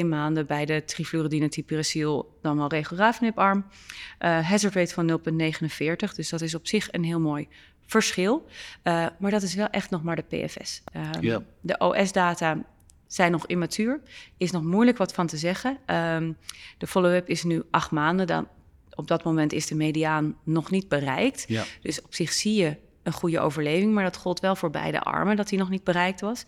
2,2 0.00 0.06
maanden 0.06 0.46
bij 0.46 0.64
de 0.64 0.84
trifluoridine 0.84 1.48
tipiracil 1.48 2.38
dan 2.42 2.56
wel 2.56 2.68
regorafenib 2.68 3.38
arm. 3.38 3.66
Uh, 3.68 4.48
hazard 4.48 4.74
rate 4.74 4.94
van 4.94 5.20
0,49, 5.20 6.14
dus 6.14 6.28
dat 6.28 6.40
is 6.40 6.54
op 6.54 6.66
zich 6.66 6.88
een 6.92 7.04
heel 7.04 7.20
mooi 7.20 7.48
verschil. 7.86 8.46
Uh, 8.84 9.06
maar 9.18 9.30
dat 9.30 9.42
is 9.42 9.54
wel 9.54 9.68
echt 9.68 9.90
nog 9.90 10.02
maar 10.02 10.16
de 10.16 10.22
PFS. 10.22 10.82
Yeah. 11.20 11.40
De 11.60 11.78
OS-data 11.78 12.64
zijn 13.06 13.32
nog 13.32 13.46
immatuur, 13.46 14.00
is 14.36 14.50
nog 14.50 14.62
moeilijk 14.62 14.98
wat 14.98 15.12
van 15.12 15.26
te 15.26 15.36
zeggen. 15.36 15.78
Um, 15.86 16.36
de 16.78 16.86
follow-up 16.86 17.28
is 17.28 17.42
nu 17.42 17.62
acht 17.70 17.90
maanden, 17.90 18.26
dan 18.26 18.48
op 18.96 19.08
dat 19.08 19.24
moment 19.24 19.52
is 19.52 19.66
de 19.66 19.74
mediaan 19.74 20.36
nog 20.44 20.70
niet 20.70 20.88
bereikt. 20.88 21.44
Ja. 21.48 21.64
Dus 21.82 22.02
op 22.02 22.14
zich 22.14 22.32
zie 22.32 22.54
je 22.54 22.76
een 23.06 23.12
goede 23.12 23.40
overleving, 23.40 23.94
maar 23.94 24.04
dat 24.04 24.16
gold 24.16 24.40
wel 24.40 24.56
voor 24.56 24.70
beide 24.70 25.00
armen, 25.00 25.36
dat 25.36 25.48
die 25.48 25.58
nog 25.58 25.68
niet 25.68 25.84
bereikt 25.84 26.20
was. 26.20 26.44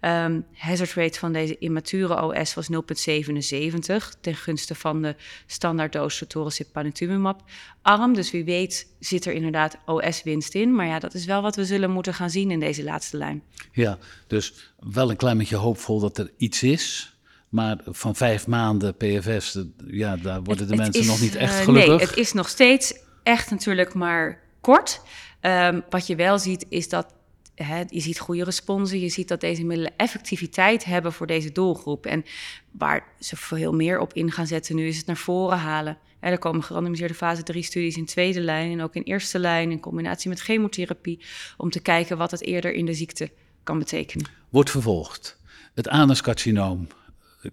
Um, 0.00 0.46
hazard 0.52 0.92
rate 0.92 1.18
van 1.18 1.32
deze 1.32 1.58
immature 1.58 2.22
OS 2.22 2.54
was 2.54 2.68
0,77 2.72 4.20
ten 4.20 4.34
gunste 4.34 4.74
van 4.74 5.02
de 5.02 5.16
standaarddoos 5.46 6.16
sotorasib 6.16 6.72
panitumumab 6.72 7.42
arm. 7.82 8.14
Dus 8.14 8.30
wie 8.30 8.44
weet 8.44 8.94
zit 9.00 9.24
er 9.24 9.32
inderdaad 9.32 9.78
OS-winst 9.86 10.54
in. 10.54 10.74
Maar 10.74 10.86
ja, 10.86 10.98
dat 10.98 11.14
is 11.14 11.24
wel 11.24 11.42
wat 11.42 11.56
we 11.56 11.64
zullen 11.64 11.90
moeten 11.90 12.14
gaan 12.14 12.30
zien 12.30 12.50
in 12.50 12.60
deze 12.60 12.84
laatste 12.84 13.16
lijn. 13.16 13.42
Ja, 13.72 13.98
dus 14.26 14.72
wel 14.78 15.10
een 15.10 15.16
klein 15.16 15.38
beetje 15.38 15.56
hoopvol 15.56 16.00
dat 16.00 16.18
er 16.18 16.32
iets 16.36 16.62
is. 16.62 17.17
Maar 17.48 17.78
van 17.84 18.16
vijf 18.16 18.46
maanden 18.46 18.96
PFS, 18.96 19.58
ja, 19.86 20.16
daar 20.16 20.42
worden 20.42 20.68
de 20.68 20.76
mensen 20.76 21.06
nog 21.06 21.20
niet 21.20 21.34
echt 21.34 21.58
eh, 21.58 21.64
gelukkig. 21.64 21.96
nee, 21.96 22.06
het 22.06 22.16
is 22.16 22.32
nog 22.32 22.48
steeds 22.48 22.94
echt 23.22 23.50
natuurlijk 23.50 23.94
maar 23.94 24.40
kort. 24.60 25.00
Um, 25.40 25.82
wat 25.90 26.06
je 26.06 26.16
wel 26.16 26.38
ziet, 26.38 26.66
is 26.68 26.88
dat 26.88 27.16
He, 27.64 27.84
je 27.88 28.00
ziet 28.00 28.18
goede 28.18 28.44
responsen, 28.44 29.00
je 29.00 29.08
ziet 29.08 29.28
dat 29.28 29.40
deze 29.40 29.64
middelen 29.64 29.92
effectiviteit 29.96 30.84
hebben 30.84 31.12
voor 31.12 31.26
deze 31.26 31.52
doelgroep. 31.52 32.06
En 32.06 32.24
waar 32.70 33.04
ze 33.20 33.36
veel 33.36 33.72
meer 33.72 33.98
op 33.98 34.12
in 34.12 34.30
gaan 34.30 34.46
zetten 34.46 34.76
nu, 34.76 34.86
is 34.86 34.96
het 34.96 35.06
naar 35.06 35.16
voren 35.16 35.58
halen. 35.58 35.98
er 36.20 36.38
komen 36.38 36.62
gerandomiseerde 36.62 37.14
fase 37.14 37.42
3 37.42 37.62
studies 37.62 37.96
in 37.96 38.04
tweede 38.04 38.40
lijn 38.40 38.72
en 38.72 38.82
ook 38.82 38.94
in 38.94 39.02
eerste 39.02 39.38
lijn 39.38 39.70
in 39.70 39.80
combinatie 39.80 40.28
met 40.28 40.40
chemotherapie, 40.40 41.20
om 41.56 41.70
te 41.70 41.80
kijken 41.80 42.16
wat 42.16 42.30
het 42.30 42.42
eerder 42.42 42.72
in 42.72 42.86
de 42.86 42.94
ziekte 42.94 43.30
kan 43.62 43.78
betekenen. 43.78 44.30
Wordt 44.48 44.70
vervolgd. 44.70 45.38
Het 45.74 45.88
anuscarcinoom 45.88 46.86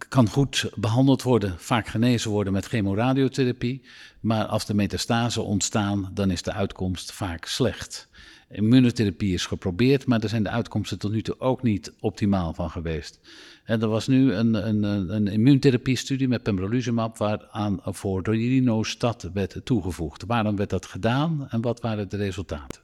kan 0.07 0.29
goed 0.29 0.69
behandeld 0.75 1.21
worden, 1.21 1.59
vaak 1.59 1.87
genezen 1.87 2.31
worden 2.31 2.53
met 2.53 2.65
chemoradiotherapie. 2.65 3.81
Maar 4.19 4.45
als 4.45 4.65
de 4.65 4.73
metastasen 4.73 5.45
ontstaan, 5.45 6.11
dan 6.13 6.31
is 6.31 6.41
de 6.41 6.51
uitkomst 6.51 7.11
vaak 7.11 7.45
slecht. 7.45 8.09
Immunotherapie 8.49 9.33
is 9.33 9.45
geprobeerd, 9.45 10.05
maar 10.05 10.19
daar 10.19 10.29
zijn 10.29 10.43
de 10.43 10.49
uitkomsten 10.49 10.99
tot 10.99 11.11
nu 11.11 11.21
toe 11.21 11.39
ook 11.39 11.63
niet 11.63 11.93
optimaal 11.99 12.53
van 12.53 12.69
geweest. 12.69 13.19
En 13.63 13.81
er 13.81 13.87
was 13.87 14.07
nu 14.07 14.33
een, 14.33 14.67
een, 14.67 14.83
een 15.13 15.27
immuuntherapie-studie 15.27 16.27
met 16.27 16.43
pembrolizumab 16.43 17.17
waaraan 17.17 17.79
voor 17.83 18.23
Dorinostat 18.23 19.29
werd 19.33 19.61
toegevoegd. 19.63 20.23
Waarom 20.25 20.55
werd 20.55 20.69
dat 20.69 20.85
gedaan 20.85 21.47
en 21.49 21.61
wat 21.61 21.81
waren 21.81 22.09
de 22.09 22.17
resultaten? 22.17 22.81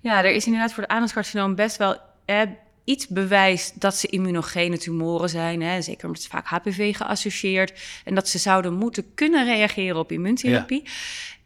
Ja, 0.00 0.24
er 0.24 0.34
is 0.34 0.46
inderdaad 0.46 0.72
voor 0.72 0.82
de 0.82 0.88
anuscarcinoom 0.88 1.54
best 1.54 1.76
wel 1.76 1.96
eh, 2.24 2.42
iets 2.88 3.08
bewijs 3.08 3.72
dat 3.74 3.96
ze 3.96 4.06
immunogene 4.06 4.78
tumoren 4.78 5.28
zijn. 5.28 5.62
Hè, 5.62 5.82
zeker 5.82 6.06
omdat 6.06 6.22
ze 6.22 6.28
vaak 6.28 6.46
HPV 6.46 6.96
geassocieerd. 6.96 7.80
En 8.04 8.14
dat 8.14 8.28
ze 8.28 8.38
zouden 8.38 8.74
moeten 8.74 9.14
kunnen 9.14 9.44
reageren 9.44 9.98
op 9.98 10.12
immuuntherapie. 10.12 10.82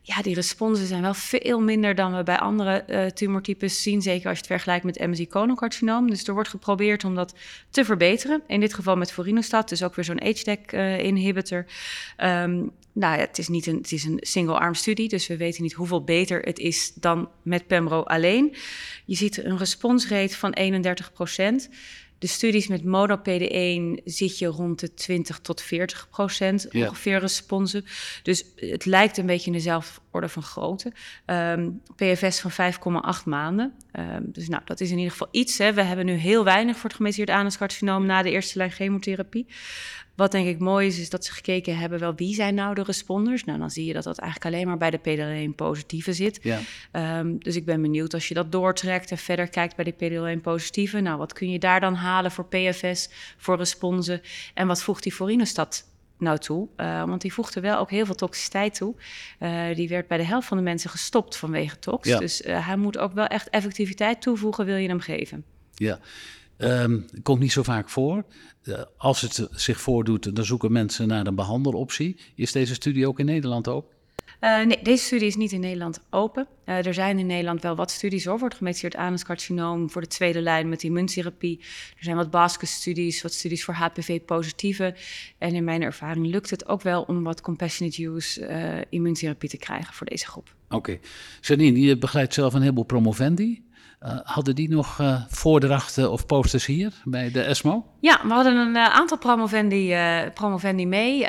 Ja, 0.04 0.22
die 0.22 0.34
responsen 0.34 0.86
zijn 0.86 1.02
wel 1.02 1.14
veel 1.14 1.60
minder 1.60 1.94
dan 1.94 2.16
we 2.16 2.22
bij 2.22 2.38
andere 2.38 2.84
uh, 2.88 3.06
tumortypes 3.06 3.82
zien. 3.82 4.02
Zeker 4.02 4.28
als 4.28 4.38
je 4.38 4.44
het 4.44 4.52
vergelijkt 4.52 4.84
met 4.84 4.98
MSI-coloncarcinoom. 4.98 6.10
Dus 6.10 6.24
er 6.24 6.34
wordt 6.34 6.48
geprobeerd 6.48 7.04
om 7.04 7.14
dat 7.14 7.34
te 7.70 7.84
verbeteren. 7.84 8.42
In 8.46 8.60
dit 8.60 8.74
geval 8.74 8.96
met 8.96 9.12
Vorinostat, 9.12 9.68
dus 9.68 9.82
ook 9.82 9.94
weer 9.94 10.04
zo'n 10.04 10.22
HDAC-inhibitor. 10.22 11.66
Uh, 12.18 12.42
um, 12.42 12.70
nou, 12.92 13.18
het 13.18 13.38
is, 13.38 13.48
niet 13.48 13.66
een, 13.66 13.76
het 13.76 13.92
is 13.92 14.04
een 14.04 14.18
single-arm 14.20 14.74
studie, 14.74 15.08
dus 15.08 15.26
we 15.26 15.36
weten 15.36 15.62
niet 15.62 15.72
hoeveel 15.72 16.04
beter 16.04 16.40
het 16.40 16.58
is 16.58 16.92
dan 16.94 17.28
met 17.42 17.66
Pembro 17.66 18.02
alleen. 18.02 18.54
Je 19.04 19.14
ziet 19.14 19.44
een 19.44 19.58
responsrate 19.58 20.36
van 20.36 20.52
31 20.52 21.12
procent 21.12 21.68
de 22.22 22.28
studies 22.28 22.66
met 22.68 22.82
MonoPD1 22.82 24.02
zit 24.04 24.38
je 24.38 24.46
rond 24.46 24.80
de 24.80 24.94
20 24.94 25.38
tot 25.38 25.60
40 25.60 26.08
procent 26.10 26.68
ongeveer 26.74 27.18
responsen. 27.18 27.84
Dus 28.22 28.44
het 28.56 28.84
lijkt 28.84 29.16
een 29.16 29.26
beetje 29.26 29.46
in 29.46 29.52
dezelfde 29.52 30.00
orde 30.10 30.28
van 30.28 30.42
grootte. 30.42 30.92
Um, 31.26 31.82
PFS 31.96 32.40
van 32.40 32.50
5,8 32.50 33.24
maanden. 33.24 33.72
Um, 33.92 34.32
dus 34.32 34.48
nou, 34.48 34.62
dat 34.64 34.80
is 34.80 34.90
in 34.90 34.96
ieder 34.96 35.12
geval 35.12 35.28
iets. 35.30 35.58
Hè. 35.58 35.72
We 35.72 35.82
hebben 35.82 36.06
nu 36.06 36.12
heel 36.12 36.44
weinig 36.44 36.76
voor 36.76 36.84
het 36.84 36.96
gemetiseerd 36.96 37.30
anuscarcinoom 37.30 38.06
na 38.06 38.22
de 38.22 38.30
eerste 38.30 38.58
lijn 38.58 38.70
chemotherapie. 38.70 39.46
Wat 40.14 40.32
denk 40.32 40.46
ik 40.46 40.58
mooi 40.58 40.86
is, 40.86 40.98
is 40.98 41.10
dat 41.10 41.24
ze 41.24 41.32
gekeken 41.32 41.76
hebben 41.76 41.98
wel 41.98 42.14
wie 42.14 42.34
zijn 42.34 42.54
nou 42.54 42.74
de 42.74 42.82
responders. 42.82 43.44
Nou, 43.44 43.58
dan 43.58 43.70
zie 43.70 43.84
je 43.84 43.92
dat 43.92 44.04
dat 44.04 44.18
eigenlijk 44.18 44.54
alleen 44.54 44.66
maar 44.66 44.76
bij 44.76 44.90
de 44.90 44.98
PDL1 44.98 45.54
positieve 45.54 46.12
zit. 46.12 46.40
Ja. 46.42 46.60
Um, 47.18 47.38
dus 47.38 47.56
ik 47.56 47.64
ben 47.64 47.82
benieuwd 47.82 48.14
als 48.14 48.28
je 48.28 48.34
dat 48.34 48.52
doortrekt 48.52 49.10
en 49.10 49.18
verder 49.18 49.48
kijkt 49.48 49.76
bij 49.76 49.84
de 49.84 49.94
PDL1 50.36 50.40
positieve. 50.40 51.00
Nou, 51.00 51.18
wat 51.18 51.32
kun 51.32 51.50
je 51.50 51.58
daar 51.58 51.80
dan 51.80 51.94
halen 51.94 52.30
voor 52.30 52.46
PFS, 52.46 53.08
voor 53.36 53.56
responsen? 53.56 54.20
En 54.54 54.66
wat 54.66 54.82
voegt 54.82 55.02
die 55.02 55.12
Forinostat 55.12 55.84
nou 56.18 56.38
toe? 56.38 56.68
Uh, 56.76 57.04
want 57.04 57.20
die 57.20 57.32
voegde 57.32 57.60
wel 57.60 57.78
ook 57.78 57.90
heel 57.90 58.06
veel 58.06 58.14
toxiciteit 58.14 58.74
toe. 58.74 58.94
Uh, 59.40 59.74
die 59.74 59.88
werd 59.88 60.06
bij 60.06 60.18
de 60.18 60.24
helft 60.24 60.48
van 60.48 60.56
de 60.56 60.62
mensen 60.62 60.90
gestopt 60.90 61.36
vanwege 61.36 61.78
tox. 61.78 62.08
Ja. 62.08 62.18
Dus 62.18 62.42
uh, 62.42 62.66
hij 62.66 62.76
moet 62.76 62.98
ook 62.98 63.12
wel 63.12 63.26
echt 63.26 63.50
effectiviteit 63.50 64.22
toevoegen, 64.22 64.64
wil 64.64 64.76
je 64.76 64.88
hem 64.88 65.00
geven. 65.00 65.44
Ja. 65.74 65.98
Um, 66.62 67.06
komt 67.22 67.40
niet 67.40 67.52
zo 67.52 67.62
vaak 67.62 67.88
voor. 67.88 68.24
Uh, 68.64 68.82
als 68.96 69.20
het 69.20 69.48
zich 69.50 69.80
voordoet, 69.80 70.36
dan 70.36 70.44
zoeken 70.44 70.72
mensen 70.72 71.08
naar 71.08 71.26
een 71.26 71.34
behandeloptie. 71.34 72.16
Is 72.34 72.52
deze 72.52 72.74
studie 72.74 73.08
ook 73.08 73.18
in 73.18 73.26
Nederland 73.26 73.68
ook? 73.68 73.86
Uh, 74.40 74.64
nee, 74.64 74.82
deze 74.82 75.04
studie 75.04 75.26
is 75.26 75.36
niet 75.36 75.52
in 75.52 75.60
Nederland 75.60 76.00
open. 76.10 76.46
Uh, 76.66 76.86
er 76.86 76.94
zijn 76.94 77.18
in 77.18 77.26
Nederland 77.26 77.62
wel 77.62 77.76
wat 77.76 77.90
studies 77.90 78.28
over 78.28 78.48
het 78.48 78.56
gemetiseerd 78.56 78.96
anuscarcinoom 78.96 79.90
voor 79.90 80.00
de 80.00 80.06
tweede 80.06 80.40
lijn 80.40 80.68
met 80.68 80.82
immuuntherapie. 80.82 81.58
Er 81.96 82.04
zijn 82.04 82.16
wat 82.16 82.30
basket-studies, 82.30 83.22
wat 83.22 83.32
studies 83.32 83.64
voor 83.64 83.74
HPV-positieve. 83.74 84.94
En 85.38 85.54
in 85.54 85.64
mijn 85.64 85.82
ervaring 85.82 86.26
lukt 86.26 86.50
het 86.50 86.68
ook 86.68 86.82
wel 86.82 87.02
om 87.02 87.22
wat 87.22 87.40
compassionate 87.40 88.04
use 88.04 88.48
uh, 88.48 88.80
immuuntherapie 88.90 89.48
te 89.48 89.56
krijgen 89.56 89.94
voor 89.94 90.06
deze 90.06 90.26
groep. 90.26 90.54
Oké. 90.64 90.76
Okay. 90.76 91.00
Janine, 91.40 91.80
je 91.80 91.98
begeleidt 91.98 92.34
zelf 92.34 92.54
een 92.54 92.60
heleboel 92.60 92.84
promovendi. 92.84 93.62
Uh, 94.06 94.18
hadden 94.22 94.54
die 94.54 94.68
nog 94.68 94.98
uh, 95.00 95.22
voordrachten 95.28 96.10
of 96.10 96.26
posters 96.26 96.66
hier 96.66 96.92
bij 97.04 97.30
de 97.30 97.42
ESMO? 97.42 97.86
Ja, 98.00 98.20
we 98.22 98.32
hadden 98.32 98.56
een 98.56 98.74
uh, 98.74 98.88
aantal 98.88 99.18
promovendi, 99.18 99.96
promovendi 100.34 100.86
mee. 100.86 101.26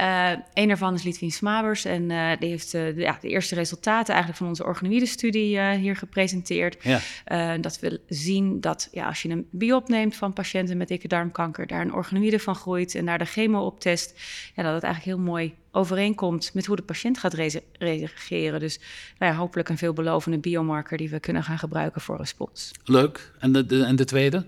een 0.53 0.67
daarvan 0.67 0.93
is 0.93 1.03
Litvin 1.03 1.31
Smabers 1.31 1.86
en 1.86 2.07
die 2.39 2.49
heeft 2.49 2.71
de, 2.71 2.93
ja, 2.95 3.17
de, 3.21 3.27
eerste 3.27 3.55
resultaten 3.55 4.13
eigenlijk 4.13 4.38
van 4.38 4.47
onze 4.47 4.65
organoïde-studie 4.65 5.62
hier 5.62 5.95
gepresenteerd. 5.95 6.77
Ja. 6.83 7.57
dat 7.57 7.79
we 7.79 8.01
zien 8.07 8.62
dat 8.62 8.89
ja, 8.91 9.07
als 9.07 9.21
je 9.21 9.29
een 9.29 9.47
biop 9.51 9.88
neemt 9.88 10.15
van 10.15 10.33
patiënten 10.33 10.77
met 10.77 10.88
dikke 10.88 11.07
darmkanker, 11.07 11.67
daar 11.67 11.81
een 11.81 11.93
organoïde 11.93 12.39
van 12.39 12.55
groeit 12.55 12.95
en 12.95 13.05
daar 13.05 13.17
de 13.17 13.25
chemo 13.25 13.65
op 13.65 13.79
test, 13.79 14.19
ja, 14.55 14.63
dat 14.63 14.73
het 14.73 14.83
eigenlijk 14.83 15.15
heel 15.15 15.25
mooi 15.25 15.53
overeenkomt 15.75 16.53
met 16.53 16.65
hoe 16.65 16.75
de 16.75 16.81
patiënt 16.81 17.17
gaat 17.17 17.33
reageren. 17.77 18.59
Dus 18.59 18.79
nou 19.17 19.31
ja, 19.31 19.38
hopelijk 19.38 19.69
een 19.69 19.77
veelbelovende 19.77 20.38
biomarker 20.38 20.97
die 20.97 21.09
we 21.09 21.19
kunnen 21.19 21.43
gaan 21.43 21.59
gebruiken 21.59 22.01
voor 22.01 22.17
respons. 22.17 22.71
Leuk. 22.83 23.31
En 23.39 23.51
de, 23.51 23.83
en 23.83 23.95
de 23.95 24.05
tweede? 24.05 24.45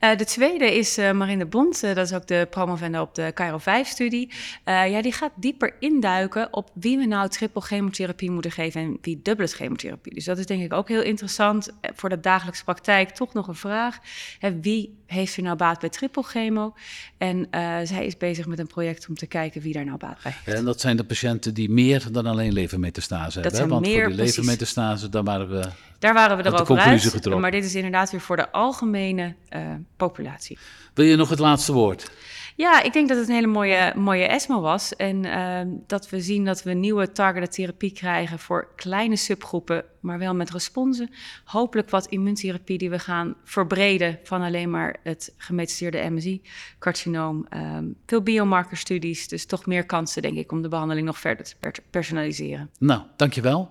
Uh, 0.00 0.16
de 0.16 0.24
tweede 0.24 0.76
is 0.76 0.98
uh, 0.98 1.10
Marine 1.10 1.46
Bond. 1.46 1.84
Uh, 1.84 1.94
dat 1.94 2.06
is 2.06 2.12
ook 2.12 2.26
de 2.26 2.46
promovende 2.50 3.00
op 3.00 3.14
de 3.14 3.30
Cairo 3.34 3.58
5-studie. 3.58 4.30
ja, 4.64 5.02
die 5.02 5.12
gaat 5.12 5.32
dieper 5.36 5.74
induiken 5.80 6.52
op 6.52 6.70
wie 6.74 6.98
we 6.98 7.06
nou 7.06 7.28
triple 7.28 7.60
chemotherapie 7.60 8.30
moeten 8.30 8.50
geven 8.50 8.80
en 8.80 8.98
wie 9.00 9.20
dubbele 9.22 9.48
chemotherapie. 9.48 10.14
Dus 10.14 10.24
dat 10.24 10.38
is 10.38 10.46
denk 10.46 10.62
ik 10.62 10.72
ook 10.72 10.88
heel 10.88 11.02
interessant 11.02 11.70
voor 11.94 12.08
de 12.08 12.20
dagelijkse 12.20 12.64
praktijk. 12.64 13.10
Toch 13.10 13.32
nog 13.32 13.48
een 13.48 13.54
vraag. 13.54 13.98
Hè, 14.38 14.60
wie 14.60 14.98
heeft 15.06 15.36
er 15.36 15.42
nou 15.42 15.56
baat 15.56 15.80
bij 15.80 15.88
triple 15.88 16.22
chemo? 16.22 16.74
En 17.18 17.48
zij 17.86 18.06
is 18.06 18.16
bezig 18.16 18.46
met 18.46 18.58
een 18.58 18.66
project 18.66 19.08
om 19.08 19.14
te 19.14 19.26
kijken 19.26 19.60
wie 19.60 19.72
daar 19.72 19.84
nou 19.84 19.98
baat 19.98 20.22
bij 20.22 20.34
heeft. 20.44 20.57
En 20.58 20.64
dat 20.64 20.80
zijn 20.80 20.96
de 20.96 21.04
patiënten 21.04 21.54
die 21.54 21.70
meer 21.70 22.04
dan 22.12 22.26
alleen 22.26 22.52
levermetastase 22.52 23.40
hebben. 23.40 23.56
Zijn 23.56 23.68
Want 23.68 23.86
meer, 23.86 24.00
voor 24.00 24.08
die 24.08 24.24
levermetastase, 24.24 25.08
daar 25.08 25.24
waren 25.24 25.48
we 25.48 25.68
daar 25.98 26.14
waren 26.14 26.36
we 26.36 26.44
erover 26.44 26.78
uit. 26.78 27.02
Getrokken. 27.02 27.40
Maar 27.40 27.50
dit 27.50 27.64
is 27.64 27.74
inderdaad 27.74 28.10
weer 28.10 28.20
voor 28.20 28.36
de 28.36 28.52
algemene 28.52 29.34
uh, 29.50 29.60
populatie. 29.96 30.58
Wil 30.94 31.04
je 31.04 31.16
nog 31.16 31.28
het 31.28 31.38
laatste 31.38 31.72
woord? 31.72 32.10
Ja, 32.58 32.82
ik 32.82 32.92
denk 32.92 33.08
dat 33.08 33.18
het 33.18 33.28
een 33.28 33.34
hele 33.34 33.46
mooie, 33.46 33.92
mooie 33.96 34.26
ESMO 34.26 34.60
was. 34.60 34.96
En 34.96 35.24
uh, 35.24 35.60
dat 35.86 36.10
we 36.10 36.20
zien 36.20 36.44
dat 36.44 36.62
we 36.62 36.72
nieuwe 36.72 37.12
targeted 37.12 37.52
therapie 37.52 37.92
krijgen 37.92 38.38
voor 38.38 38.68
kleine 38.76 39.16
subgroepen, 39.16 39.84
maar 40.00 40.18
wel 40.18 40.34
met 40.34 40.50
responsen. 40.50 41.10
Hopelijk 41.44 41.90
wat 41.90 42.06
immuuntherapie 42.06 42.78
die 42.78 42.90
we 42.90 42.98
gaan 42.98 43.34
verbreden 43.44 44.18
van 44.22 44.42
alleen 44.42 44.70
maar 44.70 44.96
het 45.02 45.34
gemetastaseerde 45.36 46.10
MSI-carcinoom. 46.10 47.46
Um, 47.56 47.96
veel 48.06 48.22
biomarkerstudies, 48.22 49.28
dus 49.28 49.46
toch 49.46 49.66
meer 49.66 49.86
kansen, 49.86 50.22
denk 50.22 50.36
ik, 50.36 50.52
om 50.52 50.62
de 50.62 50.68
behandeling 50.68 51.06
nog 51.06 51.18
verder 51.18 51.44
te 51.44 51.82
personaliseren. 51.90 52.70
Nou, 52.78 53.02
dankjewel. 53.16 53.70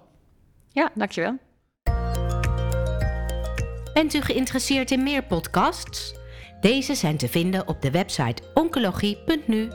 Ja, 0.70 0.92
dankjewel. 0.96 1.38
Bent 3.94 4.14
u 4.14 4.22
geïnteresseerd 4.22 4.92
in 4.92 5.04
meer 5.04 5.24
podcasts? 5.24 6.16
Deze 6.60 6.96
zijn 6.96 7.18
te 7.18 7.28
vinden 7.28 7.68
op 7.68 7.82
de 7.82 7.92
website 7.92 8.44
oncologie.nu. 8.54 9.70